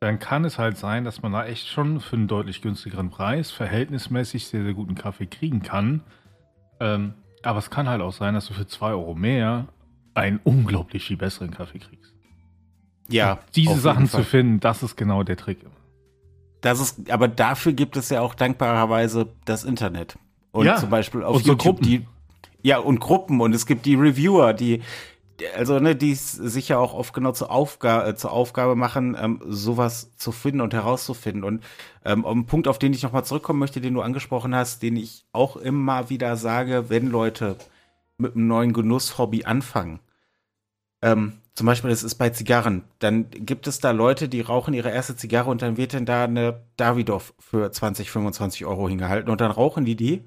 dann 0.00 0.18
kann 0.18 0.44
es 0.44 0.58
halt 0.58 0.76
sein, 0.76 1.04
dass 1.04 1.22
man 1.22 1.32
da 1.32 1.46
echt 1.46 1.68
schon 1.68 2.00
für 2.00 2.16
einen 2.16 2.28
deutlich 2.28 2.60
günstigeren 2.60 3.08
Preis 3.08 3.50
verhältnismäßig 3.50 4.46
sehr, 4.46 4.62
sehr 4.62 4.74
guten 4.74 4.94
Kaffee 4.94 5.26
kriegen 5.26 5.62
kann. 5.62 6.02
Ähm, 6.80 7.14
aber 7.42 7.58
es 7.58 7.70
kann 7.70 7.88
halt 7.88 8.00
auch 8.00 8.12
sein, 8.12 8.34
dass 8.34 8.46
du 8.46 8.54
für 8.54 8.66
zwei 8.66 8.90
Euro 8.90 9.14
mehr 9.14 9.68
einen 10.14 10.40
unglaublich 10.44 11.04
viel 11.04 11.16
besseren 11.16 11.50
Kaffee 11.50 11.78
kriegst. 11.78 12.14
Ja. 13.08 13.32
Und 13.32 13.40
diese 13.56 13.78
Sachen 13.78 14.08
zu 14.08 14.22
finden, 14.22 14.60
das 14.60 14.82
ist 14.82 14.96
genau 14.96 15.22
der 15.22 15.36
Trick. 15.36 15.58
Das 16.60 16.80
ist, 16.80 17.10
aber 17.10 17.28
dafür 17.28 17.72
gibt 17.74 17.96
es 17.96 18.08
ja 18.08 18.22
auch 18.22 18.34
dankbarerweise 18.34 19.28
das 19.44 19.64
Internet. 19.64 20.16
Und 20.52 20.64
ja, 20.66 20.76
zum 20.76 20.88
Beispiel 20.88 21.22
auf 21.22 21.36
und 21.36 21.46
YouTube 21.46 21.78
so 21.78 21.82
die, 21.82 22.06
ja, 22.62 22.78
und 22.78 23.00
Gruppen 23.00 23.40
und 23.40 23.54
es 23.54 23.66
gibt 23.66 23.84
die 23.84 23.94
Reviewer, 23.94 24.54
die, 24.54 24.80
also 25.56 25.78
ne, 25.78 25.96
die 25.96 26.14
sich 26.14 26.68
ja 26.68 26.78
auch 26.78 26.94
oft 26.94 27.12
genau 27.14 27.32
zur 27.32 27.50
Aufgabe, 27.50 28.08
äh, 28.08 28.14
zur 28.16 28.32
Aufgabe 28.32 28.76
machen, 28.76 29.16
ähm, 29.20 29.40
sowas 29.46 30.16
zu 30.16 30.32
finden 30.32 30.60
und 30.60 30.74
herauszufinden. 30.74 31.44
Und 31.44 31.62
ähm, 32.04 32.24
einen 32.24 32.46
Punkt, 32.46 32.68
auf 32.68 32.78
den 32.78 32.92
ich 32.92 33.02
nochmal 33.02 33.24
zurückkommen 33.24 33.58
möchte, 33.58 33.80
den 33.80 33.94
du 33.94 34.02
angesprochen 34.02 34.54
hast, 34.54 34.82
den 34.82 34.96
ich 34.96 35.24
auch 35.32 35.56
immer 35.56 36.10
wieder 36.10 36.36
sage, 36.36 36.88
wenn 36.88 37.08
Leute 37.08 37.56
mit 38.18 38.36
einem 38.36 38.46
neuen 38.46 38.72
Genusshobby 38.72 39.44
anfangen, 39.44 40.00
ähm, 41.02 41.34
zum 41.54 41.66
Beispiel, 41.66 41.90
das 41.90 42.02
ist 42.02 42.16
bei 42.16 42.30
Zigarren. 42.30 42.82
Dann 42.98 43.30
gibt 43.30 43.68
es 43.68 43.78
da 43.78 43.92
Leute, 43.92 44.28
die 44.28 44.40
rauchen 44.40 44.74
ihre 44.74 44.90
erste 44.90 45.14
Zigarre 45.14 45.50
und 45.50 45.62
dann 45.62 45.76
wird 45.76 45.94
dann 45.94 46.04
da 46.04 46.24
eine 46.24 46.62
Davidoff 46.76 47.32
für 47.38 47.70
20, 47.70 48.10
25 48.10 48.66
Euro 48.66 48.88
hingehalten 48.88 49.30
und 49.30 49.40
dann 49.40 49.52
rauchen 49.52 49.84
die 49.84 49.94
die. 49.94 50.24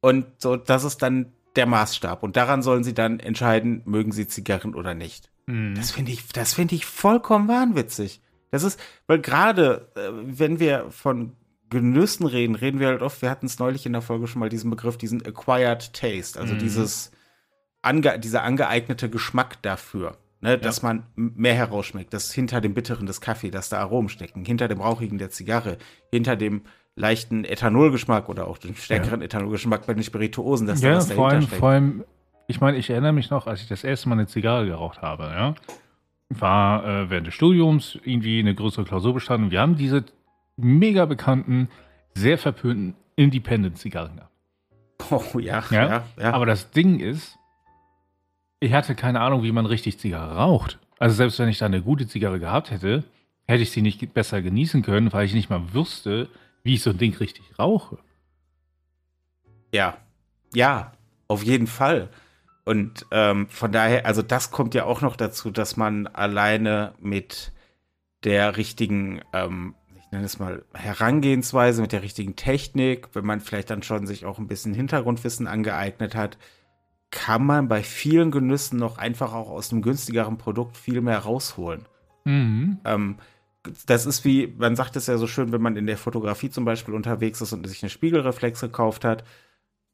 Und 0.00 0.26
so, 0.38 0.56
das 0.56 0.84
ist 0.84 1.00
dann 1.02 1.32
der 1.56 1.66
Maßstab. 1.66 2.22
Und 2.22 2.36
daran 2.36 2.62
sollen 2.62 2.84
sie 2.84 2.94
dann 2.94 3.20
entscheiden, 3.20 3.82
mögen 3.84 4.12
sie 4.12 4.26
Zigarren 4.26 4.74
oder 4.74 4.94
nicht. 4.94 5.30
Mhm. 5.46 5.74
Das 5.74 5.90
finde 5.90 6.12
ich, 6.12 6.28
das 6.28 6.54
finde 6.54 6.74
ich 6.74 6.86
vollkommen 6.86 7.48
wahnwitzig. 7.48 8.20
Das 8.50 8.62
ist, 8.62 8.78
weil 9.06 9.20
gerade, 9.20 9.90
äh, 9.96 10.10
wenn 10.12 10.60
wir 10.60 10.90
von 10.90 11.32
Genüssen 11.70 12.26
reden, 12.26 12.54
reden 12.54 12.80
wir 12.80 12.88
halt 12.88 13.02
oft, 13.02 13.22
wir 13.22 13.30
hatten 13.30 13.46
es 13.46 13.58
neulich 13.58 13.86
in 13.86 13.92
der 13.92 14.02
Folge 14.02 14.26
schon 14.26 14.40
mal 14.40 14.50
diesen 14.50 14.70
Begriff, 14.70 14.98
diesen 14.98 15.24
Acquired 15.24 15.94
Taste, 15.94 16.38
also 16.38 16.54
mhm. 16.54 16.58
dieses, 16.58 17.12
ange, 17.80 18.18
dieser 18.18 18.42
angeeignete 18.42 19.10
Geschmack 19.10 19.62
dafür. 19.62 20.18
Ne, 20.44 20.58
dass 20.58 20.82
ja. 20.82 20.88
man 20.88 21.06
mehr 21.14 21.54
herausschmeckt, 21.54 22.12
dass 22.12 22.32
hinter 22.32 22.60
dem 22.60 22.74
Bitteren 22.74 23.06
des 23.06 23.20
Kaffee, 23.20 23.52
dass 23.52 23.68
da 23.68 23.78
Aromen 23.78 24.08
stecken, 24.08 24.44
hinter 24.44 24.66
dem 24.66 24.80
Rauchigen 24.80 25.16
der 25.16 25.30
Zigarre, 25.30 25.78
hinter 26.10 26.34
dem 26.34 26.62
leichten 26.94 27.44
Ethanolgeschmack 27.44 28.28
oder 28.28 28.46
auch 28.46 28.58
dem 28.58 28.74
stärkeren 28.74 29.20
ja. 29.20 29.26
Ethanolgeschmack 29.26 29.86
bei 29.86 29.94
den 29.94 30.02
Spirituosen, 30.02 30.66
dass 30.66 30.82
ja, 30.82 30.90
da 30.90 30.96
was 30.96 31.12
vor 31.12 31.28
allem, 31.28 31.42
steckt. 31.42 31.58
vor 31.58 31.70
allem, 31.70 32.04
ich 32.46 32.60
meine, 32.60 32.76
ich 32.76 32.90
erinnere 32.90 33.12
mich 33.12 33.30
noch, 33.30 33.46
als 33.46 33.62
ich 33.62 33.68
das 33.68 33.84
erste 33.84 34.08
Mal 34.08 34.16
eine 34.16 34.26
Zigarre 34.26 34.66
geraucht 34.66 35.00
habe, 35.00 35.24
ja, 35.24 35.54
war 36.28 36.84
äh, 36.84 37.10
während 37.10 37.26
des 37.26 37.34
Studiums 37.34 37.98
irgendwie 38.04 38.38
eine 38.38 38.54
größere 38.54 38.84
Klausur 38.84 39.14
bestanden. 39.14 39.50
Wir 39.50 39.60
haben 39.60 39.76
diese 39.76 40.04
mega 40.56 41.06
bekannten, 41.06 41.68
sehr 42.14 42.38
verpönten 42.38 42.94
Independent-Zigarren 43.16 44.16
gehabt. 44.16 44.28
Oh 45.10 45.40
ja, 45.40 45.62
ja, 45.70 45.86
ja, 45.86 46.04
ja. 46.18 46.32
Aber 46.32 46.46
das 46.46 46.70
Ding 46.70 47.00
ist, 47.00 47.36
ich 48.60 48.72
hatte 48.72 48.94
keine 48.94 49.20
Ahnung, 49.20 49.42
wie 49.42 49.50
man 49.50 49.66
richtig 49.66 49.98
Zigarre 49.98 50.36
raucht. 50.36 50.78
Also 51.00 51.16
selbst 51.16 51.40
wenn 51.40 51.48
ich 51.48 51.58
da 51.58 51.66
eine 51.66 51.82
gute 51.82 52.06
Zigarre 52.06 52.38
gehabt 52.38 52.70
hätte, 52.70 53.02
hätte 53.46 53.62
ich 53.62 53.72
sie 53.72 53.82
nicht 53.82 54.14
besser 54.14 54.40
genießen 54.40 54.82
können, 54.82 55.12
weil 55.12 55.26
ich 55.26 55.34
nicht 55.34 55.50
mal 55.50 55.74
wüsste, 55.74 56.28
wie 56.62 56.74
ich 56.74 56.82
so 56.82 56.90
ein 56.90 56.98
Ding 56.98 57.16
richtig 57.16 57.58
rauche. 57.58 57.98
Ja, 59.72 59.96
ja, 60.54 60.92
auf 61.28 61.42
jeden 61.42 61.66
Fall. 61.66 62.10
Und 62.64 63.06
ähm, 63.10 63.48
von 63.48 63.72
daher, 63.72 64.06
also 64.06 64.22
das 64.22 64.50
kommt 64.50 64.74
ja 64.74 64.84
auch 64.84 65.00
noch 65.00 65.16
dazu, 65.16 65.50
dass 65.50 65.76
man 65.76 66.06
alleine 66.06 66.94
mit 67.00 67.52
der 68.22 68.56
richtigen, 68.56 69.20
ähm, 69.32 69.74
ich 69.96 70.12
nenne 70.12 70.24
es 70.24 70.38
mal, 70.38 70.64
Herangehensweise, 70.74 71.82
mit 71.82 71.92
der 71.92 72.02
richtigen 72.02 72.36
Technik, 72.36 73.08
wenn 73.14 73.26
man 73.26 73.40
vielleicht 73.40 73.70
dann 73.70 73.82
schon 73.82 74.06
sich 74.06 74.24
auch 74.24 74.38
ein 74.38 74.46
bisschen 74.46 74.74
Hintergrundwissen 74.74 75.48
angeeignet 75.48 76.14
hat, 76.14 76.38
kann 77.10 77.44
man 77.44 77.68
bei 77.68 77.82
vielen 77.82 78.30
Genüssen 78.30 78.78
noch 78.78 78.96
einfach 78.96 79.34
auch 79.34 79.50
aus 79.50 79.72
einem 79.72 79.82
günstigeren 79.82 80.38
Produkt 80.38 80.76
viel 80.76 81.00
mehr 81.00 81.18
rausholen. 81.18 81.86
Mhm. 82.24 82.78
Ähm, 82.84 83.16
das 83.86 84.06
ist 84.06 84.24
wie, 84.24 84.52
man 84.58 84.76
sagt 84.76 84.96
es 84.96 85.06
ja 85.06 85.16
so 85.18 85.26
schön, 85.26 85.52
wenn 85.52 85.62
man 85.62 85.76
in 85.76 85.86
der 85.86 85.96
Fotografie 85.96 86.50
zum 86.50 86.64
Beispiel 86.64 86.94
unterwegs 86.94 87.40
ist 87.40 87.52
und 87.52 87.66
sich 87.66 87.82
eine 87.82 87.90
Spiegelreflex 87.90 88.60
gekauft 88.60 89.04
hat, 89.04 89.24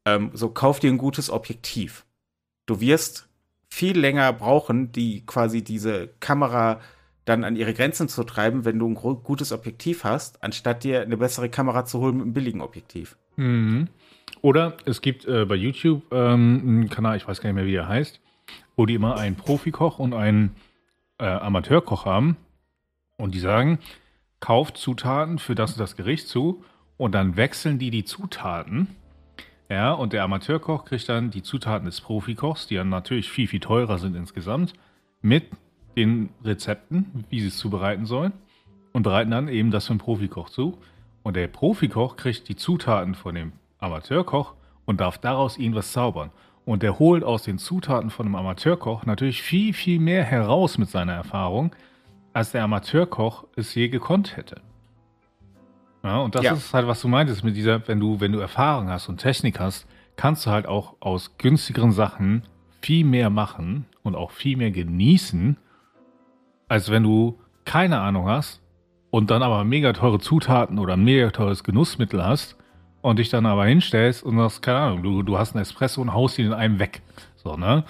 ähm, 0.07 0.31
so 0.33 0.49
kauf 0.49 0.81
dir 0.81 0.91
ein 0.91 0.99
gutes 0.99 1.31
Objektiv. 1.31 2.05
Du 2.67 2.81
wirst 2.81 3.29
viel 3.69 3.99
länger 3.99 4.33
brauchen, 4.33 4.93
die 4.93 5.25
quasi 5.27 5.63
diese 5.63 6.09
Kamera 6.21 6.81
dann 7.27 7.45
an 7.45 7.57
ihre 7.57 7.75
Grenzen 7.75 8.09
zu 8.09 8.25
treiben, 8.25 8.65
wenn 8.65 8.79
du 8.79 8.89
ein 8.89 8.95
gutes 8.95 9.53
Objektiv 9.53 10.05
hast, 10.05 10.43
anstatt 10.43 10.85
dir 10.85 11.03
eine 11.03 11.19
bessere 11.19 11.51
Kamera 11.51 11.85
zu 11.85 12.01
holen 12.01 12.17
mit 12.17 12.23
einem 12.23 12.33
billigen 12.33 12.61
Objektiv. 12.63 13.19
Mhm. 13.37 13.89
Oder 14.41 14.77
es 14.87 15.03
gibt 15.03 15.27
äh, 15.27 15.45
bei 15.45 15.55
YouTube 15.55 16.05
ähm, 16.11 16.63
einen 16.65 16.89
Kanal, 16.89 17.17
ich 17.17 17.29
weiß 17.29 17.41
gar 17.41 17.51
nicht 17.51 17.57
mehr, 17.57 17.67
wie 17.67 17.73
der 17.73 17.89
heißt, 17.89 18.21
wo 18.77 18.87
die 18.87 18.95
immer 18.95 19.19
einen 19.19 19.37
Profikoch 19.37 19.99
und 19.99 20.15
einen 20.15 20.57
äh, 21.19 21.27
Amateurkoch 21.27 22.07
haben. 22.07 22.37
Und 23.19 23.35
die 23.35 23.41
sagen, 23.41 23.79
kauft 24.41 24.79
Zutaten 24.79 25.39
für 25.39 25.55
das 25.55 25.73
und 25.73 25.81
das 25.81 25.97
Gericht 25.97 26.29
zu 26.29 26.65
und 26.97 27.15
dann 27.15 27.37
wechseln 27.37 27.79
die 27.79 27.91
die 27.91 28.05
Zutaten. 28.05 28.89
Ja, 29.69 29.93
und 29.93 30.15
der 30.15 30.25
Amateurkoch 30.25 30.87
kriegt 30.87 31.09
dann 31.09 31.31
die 31.31 31.43
Zutaten 31.43 31.85
des 31.85 32.01
Profikochs, 32.01 32.67
die 32.67 32.77
dann 32.77 32.89
natürlich 32.89 33.29
viel, 33.29 33.49
viel 33.49 33.61
teurer 33.61 33.99
sind 33.99 34.17
insgesamt, 34.17 34.73
mit 35.21 35.45
den 35.97 36.31
Rezepten, 36.43 37.25
wie 37.29 37.41
sie 37.41 37.49
es 37.49 37.59
zubereiten 37.59 38.07
sollen 38.07 38.33
und 38.93 39.03
bereiten 39.03 39.31
dann 39.31 39.49
eben 39.49 39.71
das 39.71 39.87
für 39.87 39.95
den 39.95 39.99
Profikoch 39.99 40.49
zu. 40.49 40.79
Und 41.23 41.37
der 41.37 41.49
Profikoch 41.49 42.17
kriegt 42.17 42.49
die 42.49 42.57
Zutaten 42.57 43.15
von 43.15 43.35
dem 43.35 43.53
Amateurkoch 43.79 44.55
und 44.87 45.01
darf 45.01 45.19
daraus 45.19 45.59
irgendwas 45.59 45.93
zaubern. 45.93 46.31
Und 46.65 46.83
er 46.85 46.99
holt 46.99 47.25
aus 47.25 47.43
den 47.43 47.59
Zutaten 47.59 48.11
von 48.11 48.27
einem 48.27 48.37
Amateurkoch 48.37 49.07
natürlich 49.07 49.43
viel, 49.43 49.75
viel 49.75 49.99
mehr 49.99 50.25
heraus 50.25 50.79
mit 50.79 50.89
seiner 50.89 51.15
Erfahrung, 51.15 51.73
als 52.33 52.53
der 52.53 52.65
Amateurkoch 52.65 53.47
es 53.57 53.75
je 53.75 53.89
gekonnt 53.89 54.37
hätte. 54.37 54.61
Ja, 56.03 56.19
und 56.19 56.35
das 56.35 56.45
ja. 56.45 56.53
ist 56.53 56.73
halt, 56.73 56.87
was 56.87 57.01
du 57.01 57.09
meintest 57.09 57.45
mit 57.45 57.57
dieser, 57.57 57.87
wenn 57.89 58.01
du, 58.01 58.21
wenn 58.21 58.33
du 58.33 58.39
Erfahrung 58.39 58.89
hast 58.89 59.09
und 59.09 59.19
Technik 59.19 59.59
hast, 59.59 59.87
kannst 60.17 60.47
du 60.47 60.51
halt 60.51 60.67
auch 60.67 60.97
aus 61.01 61.37
günstigeren 61.39 61.93
Sachen 61.93 62.45
viel 62.81 63.05
mehr 63.05 63.31
machen 63.31 63.87
und 64.03 64.15
auch 64.15 64.31
viel 64.31 64.57
mehr 64.57 64.71
genießen, 64.71 65.57
als 66.69 66.91
wenn 66.91 67.03
du 67.03 67.39
keine 67.65 68.01
Ahnung 68.01 68.29
hast 68.29 68.63
und 69.11 69.31
dann 69.31 69.43
aber 69.43 69.65
mega 69.65 69.93
teure 69.93 70.21
Zutaten 70.21 70.79
oder 70.79 70.97
mega 70.97 71.31
teures 71.31 71.65
Genussmittel 71.65 72.25
hast 72.25 72.57
und 73.01 73.19
dich 73.19 73.31
dann 73.31 73.47
aber 73.47 73.67
hinstellst 73.67 74.23
und 74.23 74.37
sagst, 74.37 74.63
keine 74.63 74.79
Ahnung, 74.79 75.03
du, 75.03 75.23
du 75.23 75.39
hast 75.39 75.55
einen 75.55 75.63
Espresso 75.63 76.01
und 76.01 76.13
haust 76.13 76.39
ihn 76.39 76.47
in 76.47 76.53
einem 76.53 76.79
weg. 76.79 77.03
So, 77.37 77.57
ne? 77.57 77.85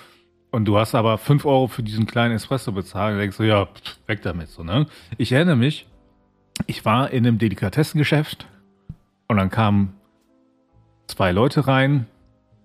Und 0.51 0.65
du 0.65 0.79
hast 0.79 0.95
aber 0.95 1.19
5 1.19 1.45
Euro 1.45 1.67
für 1.67 1.83
diesen 1.83 2.07
kleinen 2.07 2.35
Espresso 2.35 2.73
bezahlt. 2.73 3.15
Und 3.15 3.21
denkst 3.21 3.37
du, 3.37 3.43
ja, 3.43 3.69
weg 4.07 4.23
damit 4.23 4.49
so, 4.49 4.63
ne? 4.63 4.87
Ich 5.19 5.33
erinnere 5.33 5.57
mich, 5.57 5.87
ich 6.67 6.85
war 6.85 7.11
in 7.11 7.27
einem 7.27 7.39
Delikatessengeschäft 7.39 8.49
und 9.29 9.37
dann 9.37 9.51
kamen 9.51 9.95
zwei 11.07 11.33
Leute 11.33 11.67
rein, 11.67 12.07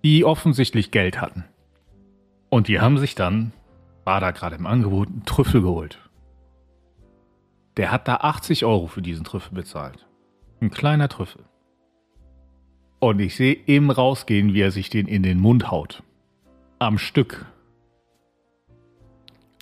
die 0.02 0.24
offensichtlich 0.24 0.90
Geld 0.90 1.20
hatten. 1.20 1.44
Und 2.48 2.68
die 2.68 2.80
haben 2.80 2.98
sich 2.98 3.14
dann, 3.14 3.52
war 4.04 4.20
da 4.20 4.30
gerade 4.30 4.56
im 4.56 4.66
Angebot, 4.66 5.08
einen 5.08 5.24
Trüffel 5.24 5.60
geholt. 5.62 5.98
Der 7.76 7.90
hat 7.90 8.06
da 8.06 8.16
80 8.16 8.64
Euro 8.64 8.86
für 8.86 9.02
diesen 9.02 9.24
Trüffel 9.24 9.54
bezahlt. 9.54 10.06
Ein 10.60 10.70
kleiner 10.70 11.08
Trüffel. 11.08 11.44
Und 13.00 13.20
ich 13.20 13.34
sehe 13.34 13.58
eben 13.66 13.90
rausgehen, 13.90 14.54
wie 14.54 14.60
er 14.60 14.70
sich 14.70 14.88
den 14.88 15.06
in 15.06 15.22
den 15.22 15.38
Mund 15.40 15.70
haut. 15.70 16.02
Am 16.78 16.98
Stück. 16.98 17.46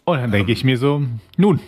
Und 0.05 0.19
dann 0.19 0.33
denke 0.33 0.53
ich 0.53 0.65
mir 0.65 0.79
so, 0.79 1.03
nun, 1.37 1.61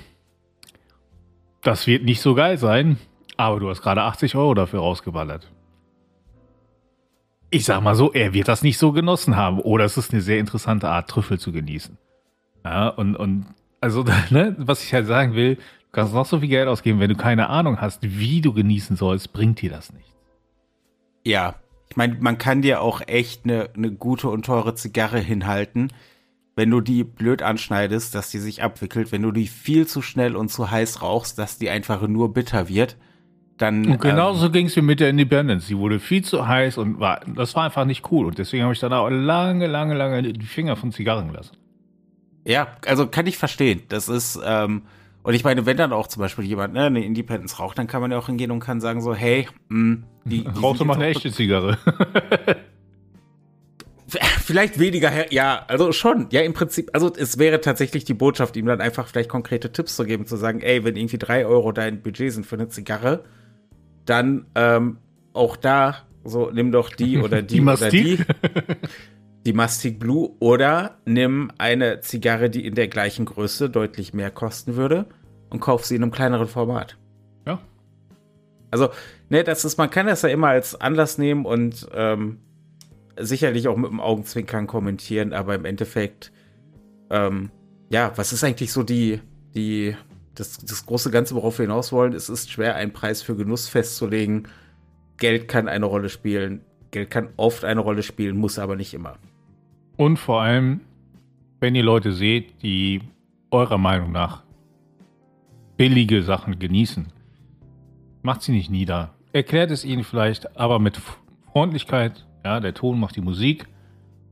das 1.62 1.86
wird 1.86 2.04
nicht 2.04 2.20
so 2.20 2.34
geil 2.34 2.58
sein, 2.58 2.98
aber 3.36 3.60
du 3.60 3.68
hast 3.68 3.82
gerade 3.82 4.02
80 4.02 4.36
Euro 4.36 4.54
dafür 4.54 4.80
rausgeballert. 4.80 5.50
Ich 7.50 7.64
sag 7.64 7.82
mal 7.82 7.94
so, 7.94 8.12
er 8.12 8.34
wird 8.34 8.48
das 8.48 8.62
nicht 8.62 8.78
so 8.78 8.92
genossen 8.92 9.36
haben. 9.36 9.60
Oder 9.60 9.84
es 9.84 9.96
ist 9.96 10.12
eine 10.12 10.20
sehr 10.20 10.38
interessante 10.38 10.88
Art, 10.88 11.08
Trüffel 11.08 11.38
zu 11.38 11.52
genießen. 11.52 11.96
Ja, 12.64 12.88
und, 12.88 13.14
und 13.14 13.46
also, 13.80 14.04
ne, 14.30 14.56
was 14.58 14.82
ich 14.82 14.92
halt 14.92 15.06
sagen 15.06 15.34
will, 15.34 15.56
du 15.56 15.62
kannst 15.92 16.14
noch 16.14 16.26
so 16.26 16.40
viel 16.40 16.48
Geld 16.48 16.68
ausgeben, 16.68 16.98
wenn 16.98 17.10
du 17.10 17.16
keine 17.16 17.48
Ahnung 17.48 17.80
hast, 17.80 18.00
wie 18.02 18.40
du 18.40 18.52
genießen 18.52 18.96
sollst, 18.96 19.32
bringt 19.32 19.60
dir 19.60 19.70
das 19.70 19.92
nichts. 19.92 20.10
Ja, 21.24 21.54
ich 21.88 21.96
meine, 21.96 22.16
man 22.20 22.38
kann 22.38 22.60
dir 22.60 22.80
auch 22.80 23.00
echt 23.06 23.44
eine, 23.44 23.70
eine 23.76 23.92
gute 23.92 24.28
und 24.28 24.44
teure 24.44 24.74
Zigarre 24.74 25.20
hinhalten, 25.20 25.92
wenn 26.56 26.70
du 26.70 26.80
die 26.80 27.04
blöd 27.04 27.42
anschneidest, 27.42 28.14
dass 28.14 28.30
die 28.30 28.38
sich 28.38 28.62
abwickelt, 28.62 29.12
wenn 29.12 29.22
du 29.22 29.32
die 29.32 29.46
viel 29.46 29.86
zu 29.86 30.02
schnell 30.02 30.36
und 30.36 30.48
zu 30.48 30.70
heiß 30.70 31.02
rauchst, 31.02 31.38
dass 31.38 31.58
die 31.58 31.70
einfach 31.70 32.06
nur 32.06 32.32
bitter 32.32 32.68
wird, 32.68 32.96
dann. 33.58 33.86
Und 33.86 34.00
genauso 34.00 34.46
ähm, 34.46 34.52
ging 34.52 34.66
es 34.66 34.76
mir 34.76 34.82
mit 34.82 35.00
der 35.00 35.10
Independence. 35.10 35.66
Die 35.66 35.76
wurde 35.76 35.98
viel 35.98 36.22
zu 36.24 36.46
heiß 36.46 36.78
und 36.78 37.00
war, 37.00 37.20
das 37.26 37.54
war 37.54 37.64
einfach 37.64 37.84
nicht 37.84 38.10
cool. 38.10 38.26
Und 38.26 38.38
deswegen 38.38 38.62
habe 38.62 38.72
ich 38.72 38.80
dann 38.80 38.92
auch 38.92 39.08
lange, 39.08 39.66
lange, 39.66 39.94
lange 39.94 40.22
die 40.22 40.46
Finger 40.46 40.76
von 40.76 40.92
Zigarren 40.92 41.28
gelassen. 41.28 41.56
Ja, 42.44 42.68
also 42.86 43.06
kann 43.06 43.26
ich 43.26 43.38
verstehen. 43.38 43.82
Das 43.88 44.08
ist, 44.08 44.38
ähm, 44.44 44.82
und 45.22 45.34
ich 45.34 45.44
meine, 45.44 45.66
wenn 45.66 45.76
dann 45.76 45.92
auch 45.92 46.06
zum 46.06 46.20
Beispiel 46.20 46.44
jemand 46.44 46.74
ne, 46.74 46.84
eine 46.84 47.04
Independence 47.04 47.58
raucht, 47.58 47.78
dann 47.78 47.86
kann 47.86 48.02
man 48.02 48.10
ja 48.10 48.18
auch 48.18 48.26
hingehen 48.26 48.50
und 48.50 48.60
kann 48.60 48.80
sagen 48.80 49.00
so, 49.00 49.14
hey, 49.14 49.48
mh, 49.68 49.98
die, 50.24 50.44
die 50.44 50.48
rauchst 50.62 50.80
du 50.80 50.84
mal 50.84 50.94
eine 50.94 51.06
echte 51.06 51.32
Zigarre. 51.32 51.78
vielleicht 54.44 54.78
weniger, 54.78 55.32
ja, 55.32 55.64
also 55.68 55.92
schon, 55.92 56.26
ja, 56.30 56.42
im 56.42 56.52
Prinzip, 56.52 56.90
also 56.92 57.12
es 57.14 57.38
wäre 57.38 57.60
tatsächlich 57.60 58.04
die 58.04 58.14
Botschaft, 58.14 58.56
ihm 58.56 58.66
dann 58.66 58.80
einfach 58.80 59.06
vielleicht 59.08 59.30
konkrete 59.30 59.72
Tipps 59.72 59.96
zu 59.96 60.04
geben, 60.04 60.26
zu 60.26 60.36
sagen, 60.36 60.60
ey, 60.60 60.84
wenn 60.84 60.96
irgendwie 60.96 61.18
drei 61.18 61.46
Euro 61.46 61.72
dein 61.72 62.02
Budget 62.02 62.32
sind 62.32 62.46
für 62.46 62.56
eine 62.56 62.68
Zigarre, 62.68 63.24
dann 64.04 64.46
ähm, 64.54 64.98
auch 65.32 65.56
da, 65.56 65.96
so, 66.24 66.50
nimm 66.50 66.72
doch 66.72 66.90
die 66.90 67.18
oder 67.22 67.42
die, 67.42 67.56
die 67.56 67.62
oder 67.62 67.90
die. 67.90 68.18
Die 69.46 69.52
Mastic 69.52 69.98
Blue 70.00 70.30
oder 70.38 70.96
nimm 71.04 71.50
eine 71.58 72.00
Zigarre, 72.00 72.48
die 72.48 72.64
in 72.64 72.74
der 72.74 72.88
gleichen 72.88 73.26
Größe 73.26 73.68
deutlich 73.68 74.14
mehr 74.14 74.30
kosten 74.30 74.74
würde 74.76 75.04
und 75.50 75.60
kauf 75.60 75.84
sie 75.84 75.96
in 75.96 76.02
einem 76.02 76.12
kleineren 76.12 76.46
Format. 76.46 76.96
Ja. 77.46 77.60
Also, 78.70 78.88
ne, 79.28 79.44
das 79.44 79.66
ist, 79.66 79.76
man 79.76 79.90
kann 79.90 80.06
das 80.06 80.22
ja 80.22 80.30
immer 80.30 80.48
als 80.48 80.80
Anlass 80.80 81.18
nehmen 81.18 81.44
und 81.44 81.86
ähm, 81.94 82.38
sicherlich 83.18 83.68
auch 83.68 83.76
mit 83.76 83.90
dem 83.90 84.00
Augenzwinkern 84.00 84.66
kommentieren, 84.66 85.32
aber 85.32 85.54
im 85.54 85.64
Endeffekt, 85.64 86.32
ähm, 87.10 87.50
ja, 87.90 88.12
was 88.16 88.32
ist 88.32 88.44
eigentlich 88.44 88.72
so 88.72 88.82
die, 88.82 89.20
die, 89.54 89.96
das, 90.34 90.58
das 90.58 90.86
große 90.86 91.10
Ganze, 91.10 91.34
worauf 91.34 91.58
wir 91.58 91.64
hinaus 91.64 91.92
wollen? 91.92 92.12
Es 92.12 92.28
ist 92.28 92.50
schwer, 92.50 92.76
einen 92.76 92.92
Preis 92.92 93.22
für 93.22 93.36
Genuss 93.36 93.68
festzulegen. 93.68 94.48
Geld 95.16 95.48
kann 95.48 95.68
eine 95.68 95.86
Rolle 95.86 96.08
spielen. 96.08 96.62
Geld 96.90 97.10
kann 97.10 97.28
oft 97.36 97.64
eine 97.64 97.80
Rolle 97.80 98.02
spielen, 98.02 98.36
muss 98.36 98.58
aber 98.58 98.76
nicht 98.76 98.94
immer. 98.94 99.16
Und 99.96 100.18
vor 100.18 100.42
allem, 100.42 100.80
wenn 101.60 101.74
ihr 101.74 101.82
Leute 101.82 102.12
seht, 102.12 102.62
die 102.62 103.00
eurer 103.50 103.78
Meinung 103.78 104.12
nach 104.12 104.42
billige 105.76 106.22
Sachen 106.22 106.58
genießen, 106.58 107.06
macht 108.22 108.42
sie 108.42 108.52
nicht 108.52 108.70
nieder. 108.70 109.14
Erklärt 109.32 109.70
es 109.70 109.84
ihnen 109.84 110.04
vielleicht, 110.04 110.56
aber 110.56 110.78
mit 110.78 111.00
Freundlichkeit, 111.52 112.26
ja, 112.44 112.60
der 112.60 112.74
Ton 112.74 113.00
macht 113.00 113.16
die 113.16 113.20
Musik. 113.20 113.66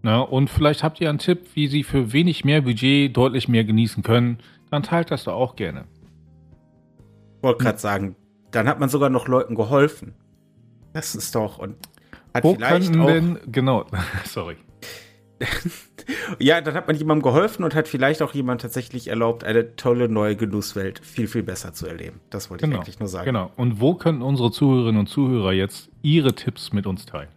Ne? 0.02 0.24
Und 0.24 0.50
vielleicht 0.50 0.82
habt 0.82 1.00
ihr 1.00 1.08
einen 1.08 1.18
Tipp, 1.18 1.46
wie 1.54 1.68
sie 1.68 1.82
für 1.82 2.12
wenig 2.12 2.44
mehr 2.44 2.62
Budget 2.62 3.16
deutlich 3.16 3.48
mehr 3.48 3.64
genießen 3.64 4.02
können. 4.02 4.38
Dann 4.70 4.82
teilt 4.82 5.10
das 5.10 5.24
doch 5.24 5.34
auch 5.34 5.56
gerne. 5.56 5.84
Ich 7.38 7.42
wollte 7.42 7.64
gerade 7.64 7.78
sagen, 7.78 8.16
dann 8.50 8.68
hat 8.68 8.78
man 8.80 8.88
sogar 8.88 9.10
noch 9.10 9.28
Leuten 9.28 9.54
geholfen. 9.54 10.14
Das 10.92 11.14
ist 11.14 11.34
doch 11.34 11.58
und 11.58 11.76
hat 12.34 12.44
Wo 12.44 12.54
vielleicht 12.54 12.96
auch 12.96 13.06
denn, 13.06 13.38
genau, 13.50 13.86
sorry. 14.24 14.56
ja, 16.38 16.60
dann 16.60 16.74
hat 16.74 16.86
man 16.86 16.96
jemandem 16.96 17.22
geholfen 17.22 17.64
und 17.64 17.74
hat 17.74 17.88
vielleicht 17.88 18.22
auch 18.22 18.32
jemand 18.32 18.60
tatsächlich 18.60 19.08
erlaubt, 19.08 19.42
eine 19.44 19.74
tolle 19.76 20.08
neue 20.08 20.36
Genusswelt 20.36 21.00
viel, 21.00 21.26
viel 21.26 21.42
besser 21.42 21.72
zu 21.72 21.86
erleben. 21.86 22.20
Das 22.30 22.48
wollte 22.48 22.64
genau, 22.64 22.76
ich 22.76 22.82
eigentlich 22.82 23.00
nur 23.00 23.08
sagen. 23.08 23.26
Genau. 23.26 23.50
Und 23.56 23.80
wo 23.80 23.94
können 23.94 24.22
unsere 24.22 24.52
Zuhörerinnen 24.52 25.00
und 25.00 25.08
Zuhörer 25.08 25.52
jetzt 25.52 25.90
ihre 26.02 26.34
Tipps 26.34 26.72
mit 26.72 26.86
uns 26.86 27.06
teilen? 27.06 27.28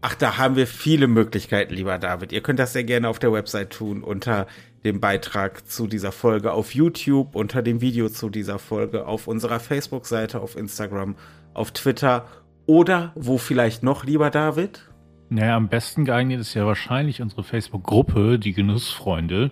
Ach, 0.00 0.14
da 0.14 0.38
haben 0.38 0.54
wir 0.54 0.68
viele 0.68 1.08
Möglichkeiten, 1.08 1.74
lieber 1.74 1.98
David. 1.98 2.30
Ihr 2.30 2.40
könnt 2.40 2.60
das 2.60 2.72
sehr 2.72 2.84
gerne 2.84 3.08
auf 3.08 3.18
der 3.18 3.32
Website 3.32 3.70
tun, 3.70 4.04
unter 4.04 4.46
dem 4.84 5.00
Beitrag 5.00 5.68
zu 5.68 5.88
dieser 5.88 6.12
Folge 6.12 6.52
auf 6.52 6.72
YouTube, 6.72 7.34
unter 7.34 7.62
dem 7.62 7.80
Video 7.80 8.08
zu 8.08 8.30
dieser 8.30 8.60
Folge, 8.60 9.06
auf 9.06 9.26
unserer 9.26 9.58
Facebook-Seite, 9.58 10.40
auf 10.40 10.56
Instagram, 10.56 11.16
auf 11.52 11.72
Twitter 11.72 12.26
oder 12.66 13.10
wo 13.16 13.38
vielleicht 13.38 13.82
noch, 13.82 14.04
lieber 14.04 14.30
David? 14.30 14.88
Naja, 15.30 15.56
am 15.56 15.68
besten 15.68 16.04
geeignet 16.04 16.40
ist 16.40 16.54
ja 16.54 16.64
wahrscheinlich 16.64 17.20
unsere 17.20 17.42
Facebook-Gruppe, 17.42 18.38
die 18.38 18.52
Genussfreunde, 18.52 19.50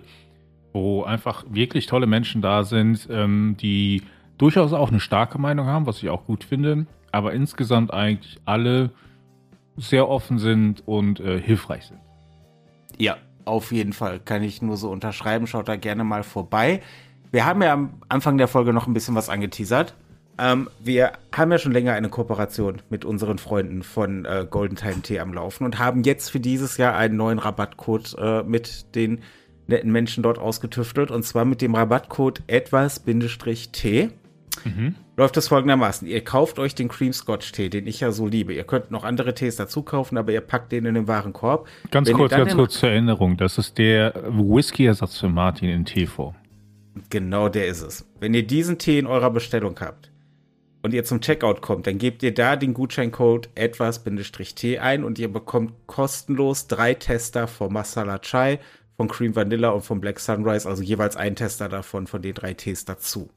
wo 0.71 1.03
einfach 1.03 1.43
wirklich 1.49 1.87
tolle 1.87 2.07
Menschen 2.07 2.41
da 2.41 2.63
sind, 2.63 3.05
ähm, 3.11 3.57
die 3.59 4.03
durchaus 4.37 4.71
auch 4.71 4.91
eine 4.91 5.01
starke 5.01 5.39
Meinung 5.39 5.65
haben, 5.67 5.87
was 5.87 6.01
ich 6.01 6.09
auch 6.09 6.23
gut 6.23 6.45
finde, 6.45 6.87
aber 7.11 7.33
insgesamt 7.33 7.93
eigentlich 7.93 8.39
alle 8.45 8.91
sehr 9.77 10.09
offen 10.09 10.39
sind 10.39 10.85
und 10.85 11.19
äh, 11.19 11.39
hilfreich 11.39 11.85
sind. 11.85 11.99
Ja, 12.97 13.17
auf 13.45 13.71
jeden 13.71 13.93
Fall. 13.93 14.19
Kann 14.19 14.43
ich 14.43 14.61
nur 14.61 14.75
so 14.75 14.89
unterschreiben. 14.89 15.47
Schaut 15.47 15.67
da 15.67 15.75
gerne 15.75 16.03
mal 16.03 16.23
vorbei. 16.23 16.81
Wir 17.31 17.45
haben 17.45 17.61
ja 17.61 17.73
am 17.73 18.01
Anfang 18.09 18.37
der 18.37 18.47
Folge 18.47 18.73
noch 18.73 18.87
ein 18.87 18.93
bisschen 18.93 19.15
was 19.15 19.29
angeteasert. 19.29 19.93
Ähm, 20.39 20.69
wir 20.79 21.13
haben 21.35 21.51
ja 21.51 21.57
schon 21.57 21.71
länger 21.71 21.93
eine 21.93 22.09
Kooperation 22.09 22.81
mit 22.89 23.05
unseren 23.05 23.37
Freunden 23.37 23.83
von 23.83 24.25
äh, 24.25 24.45
Golden 24.49 24.75
Time 24.75 25.01
T 25.01 25.19
am 25.19 25.33
Laufen 25.33 25.65
und 25.65 25.79
haben 25.79 26.03
jetzt 26.03 26.29
für 26.29 26.39
dieses 26.39 26.77
Jahr 26.77 26.95
einen 26.95 27.17
neuen 27.17 27.39
Rabattcode 27.39 28.15
äh, 28.19 28.43
mit 28.43 28.95
den 28.95 29.21
netten 29.67 29.91
Menschen 29.91 30.23
dort 30.23 30.39
ausgetüftelt. 30.39 31.11
Und 31.11 31.23
zwar 31.23 31.45
mit 31.45 31.61
dem 31.61 31.75
Rabattcode 31.75 32.43
etwas-t 32.47 34.09
mhm. 34.65 34.95
läuft 35.15 35.37
das 35.37 35.47
folgendermaßen. 35.47 36.07
Ihr 36.07 36.23
kauft 36.23 36.59
euch 36.59 36.75
den 36.75 36.87
Cream 36.87 37.13
Scotch 37.13 37.51
Tee, 37.51 37.69
den 37.69 37.87
ich 37.87 37.99
ja 37.99 38.11
so 38.11 38.27
liebe. 38.27 38.53
Ihr 38.53 38.63
könnt 38.63 38.91
noch 38.91 39.03
andere 39.03 39.33
Tees 39.33 39.55
dazu 39.55 39.81
kaufen, 39.83 40.17
aber 40.17 40.31
ihr 40.31 40.41
packt 40.41 40.71
den 40.71 40.85
in 40.85 40.95
den 40.95 41.07
Warenkorb. 41.07 41.67
Ganz 41.91 42.07
Wenn 42.07 42.15
kurz, 42.15 42.31
ganz 42.31 42.55
kurz 42.55 42.79
zur 42.79 42.89
Erinnerung. 42.89 43.37
Das 43.37 43.57
ist 43.57 43.77
der 43.77 44.13
Whisky-Ersatz 44.29 45.17
für 45.17 45.29
Martin 45.29 45.69
in 45.69 45.85
Teeform. 45.85 46.35
Genau 47.09 47.49
der 47.49 47.67
ist 47.67 47.81
es. 47.81 48.05
Wenn 48.19 48.33
ihr 48.33 48.45
diesen 48.45 48.77
Tee 48.77 48.99
in 48.99 49.07
eurer 49.07 49.29
Bestellung 49.29 49.79
habt 49.79 50.11
und 50.81 50.93
ihr 50.93 51.03
zum 51.03 51.21
Checkout 51.21 51.61
kommt, 51.61 51.87
dann 51.87 51.97
gebt 51.97 52.23
ihr 52.23 52.33
da 52.33 52.55
den 52.55 52.73
Gutscheincode 52.73 53.49
etwas-t 53.55 54.79
ein 54.79 55.03
und 55.03 55.19
ihr 55.19 55.31
bekommt 55.31 55.73
kostenlos 55.85 56.67
drei 56.67 56.93
Tester 56.93 57.47
vom 57.47 57.73
Masala 57.73 58.19
Chai, 58.19 58.59
von 58.95 59.07
Cream 59.07 59.35
Vanilla 59.35 59.69
und 59.69 59.81
vom 59.81 60.01
Black 60.01 60.19
Sunrise, 60.19 60.67
also 60.67 60.81
jeweils 60.81 61.15
ein 61.15 61.35
Tester 61.35 61.69
davon, 61.69 62.07
von 62.07 62.21
den 62.21 62.33
drei 62.33 62.53
Tees 62.53 62.85
dazu 62.85 63.29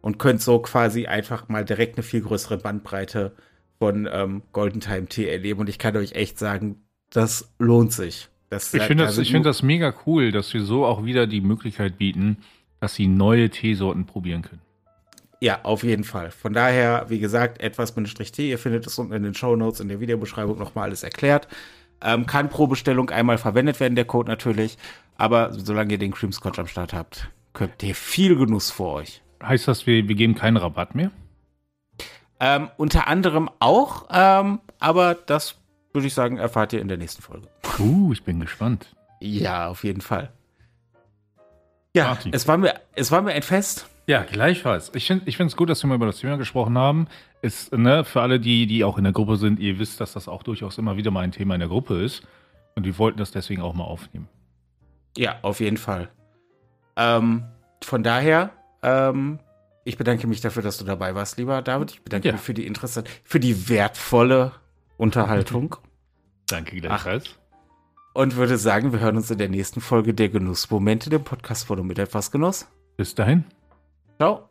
und 0.00 0.18
könnt 0.18 0.40
so 0.40 0.58
quasi 0.60 1.06
einfach 1.06 1.48
mal 1.48 1.64
direkt 1.64 1.96
eine 1.96 2.02
viel 2.02 2.20
größere 2.20 2.58
Bandbreite 2.58 3.32
von 3.78 4.08
ähm, 4.10 4.42
Golden 4.52 4.80
Time 4.80 5.06
Tee 5.06 5.28
erleben. 5.28 5.60
Und 5.60 5.68
ich 5.68 5.78
kann 5.78 5.96
euch 5.96 6.12
echt 6.12 6.38
sagen, 6.38 6.82
das 7.10 7.52
lohnt 7.58 7.92
sich. 7.92 8.28
Das, 8.50 8.74
ich 8.74 8.82
finde 8.82 9.04
das, 9.04 9.16
ich 9.18 9.30
find 9.30 9.46
das 9.46 9.62
mega 9.62 9.94
cool, 10.06 10.32
dass 10.32 10.52
wir 10.52 10.62
so 10.62 10.84
auch 10.84 11.04
wieder 11.04 11.26
die 11.26 11.40
Möglichkeit 11.40 11.98
bieten, 11.98 12.38
dass 12.80 12.94
sie 12.94 13.06
neue 13.06 13.48
Teesorten 13.48 14.06
probieren 14.06 14.42
können. 14.42 14.62
Ja, 15.40 15.60
auf 15.62 15.84
jeden 15.84 16.04
Fall. 16.04 16.30
Von 16.30 16.52
daher, 16.52 17.06
wie 17.08 17.18
gesagt, 17.18 17.60
etwas 17.60 17.96
mit 17.96 18.08
Strich 18.08 18.32
T. 18.32 18.50
Ihr 18.50 18.58
findet 18.58 18.86
es 18.86 18.98
unten 18.98 19.14
in 19.14 19.22
den 19.22 19.34
Show 19.34 19.56
Notes 19.56 19.80
in 19.80 19.88
der 19.88 20.00
Videobeschreibung 20.00 20.58
nochmal 20.58 20.84
alles 20.84 21.02
erklärt. 21.02 21.48
Ähm, 22.02 22.26
kann 22.26 22.50
pro 22.50 22.66
Bestellung 22.66 23.10
einmal 23.10 23.38
verwendet 23.38 23.80
werden, 23.80 23.94
der 23.94 24.04
Code 24.04 24.30
natürlich. 24.30 24.76
Aber 25.16 25.52
solange 25.52 25.92
ihr 25.92 25.98
den 25.98 26.12
Cream 26.12 26.32
Scotch 26.32 26.58
am 26.58 26.66
Start 26.66 26.92
habt, 26.92 27.30
könnt 27.52 27.82
ihr 27.82 27.94
viel 27.94 28.36
Genuss 28.36 28.70
vor 28.70 28.94
euch. 28.94 29.22
Heißt 29.42 29.68
das, 29.68 29.86
wir, 29.86 30.08
wir 30.08 30.14
geben 30.14 30.34
keinen 30.34 30.56
Rabatt 30.56 30.94
mehr? 30.94 31.10
Ähm, 32.38 32.70
unter 32.76 33.06
anderem 33.06 33.50
auch, 33.58 34.06
ähm, 34.10 34.60
aber 34.78 35.14
das 35.14 35.56
würde 35.92 36.06
ich 36.06 36.14
sagen, 36.14 36.38
erfahrt 36.38 36.72
ihr 36.72 36.80
in 36.80 36.88
der 36.88 36.96
nächsten 36.96 37.22
Folge. 37.22 37.48
Uh, 37.78 38.12
ich 38.12 38.22
bin 38.22 38.40
gespannt. 38.40 38.94
Ja, 39.20 39.68
auf 39.68 39.84
jeden 39.84 40.00
Fall. 40.00 40.30
Ja, 41.94 42.08
Martin. 42.08 42.32
es 42.32 42.46
war, 42.46 42.56
mir, 42.56 42.74
es 42.94 43.10
war 43.10 43.22
mir 43.22 43.32
ein 43.32 43.42
Fest. 43.42 43.88
Ja, 44.06 44.22
gleichfalls. 44.22 44.90
Ich 44.94 45.06
finde 45.06 45.24
es 45.28 45.56
gut, 45.56 45.68
dass 45.68 45.82
wir 45.82 45.88
mal 45.88 45.96
über 45.96 46.06
das 46.06 46.18
Thema 46.18 46.36
gesprochen 46.36 46.78
haben. 46.78 47.06
Ist, 47.42 47.72
ne, 47.72 48.04
für 48.04 48.22
alle, 48.22 48.40
die, 48.40 48.66
die 48.66 48.84
auch 48.84 48.98
in 48.98 49.04
der 49.04 49.12
Gruppe 49.12 49.36
sind, 49.36 49.58
ihr 49.60 49.78
wisst, 49.78 50.00
dass 50.00 50.12
das 50.12 50.28
auch 50.28 50.42
durchaus 50.42 50.78
immer 50.78 50.96
wieder 50.96 51.10
mal 51.10 51.20
ein 51.20 51.32
Thema 51.32 51.54
in 51.54 51.60
der 51.60 51.68
Gruppe 51.68 52.02
ist. 52.02 52.26
Und 52.74 52.84
wir 52.84 52.98
wollten 52.98 53.18
das 53.18 53.30
deswegen 53.30 53.62
auch 53.62 53.74
mal 53.74 53.84
aufnehmen. 53.84 54.28
Ja, 55.16 55.38
auf 55.42 55.60
jeden 55.60 55.76
Fall. 55.76 56.08
Ähm, 56.96 57.44
von 57.82 58.02
daher, 58.02 58.50
ähm, 58.82 59.38
ich 59.84 59.96
bedanke 59.96 60.26
mich 60.26 60.40
dafür, 60.40 60.62
dass 60.62 60.78
du 60.78 60.84
dabei 60.84 61.14
warst, 61.14 61.38
lieber 61.38 61.62
David. 61.62 61.92
Ich 61.92 62.02
bedanke 62.02 62.28
Ja. 62.28 62.32
mich 62.34 62.42
für 62.42 62.54
die 62.54 62.66
interessante, 62.66 63.10
für 63.24 63.40
die 63.40 63.68
wertvolle 63.68 64.52
Unterhaltung 64.98 65.76
Danke 66.46 66.76
gleichfalls. 66.80 67.38
und 68.12 68.36
würde 68.36 68.58
sagen, 68.58 68.92
wir 68.92 69.00
hören 69.00 69.16
uns 69.16 69.30
in 69.30 69.38
der 69.38 69.48
nächsten 69.48 69.80
Folge 69.80 70.12
der 70.14 70.28
Genussmomente, 70.28 71.08
dem 71.10 71.24
Podcast 71.24 71.66
von 71.66 71.80
und 71.80 71.86
mit 71.86 71.98
etwas 71.98 72.30
Genuss. 72.30 72.66
Bis 72.96 73.14
dahin. 73.14 73.44
Ciao. 74.18 74.49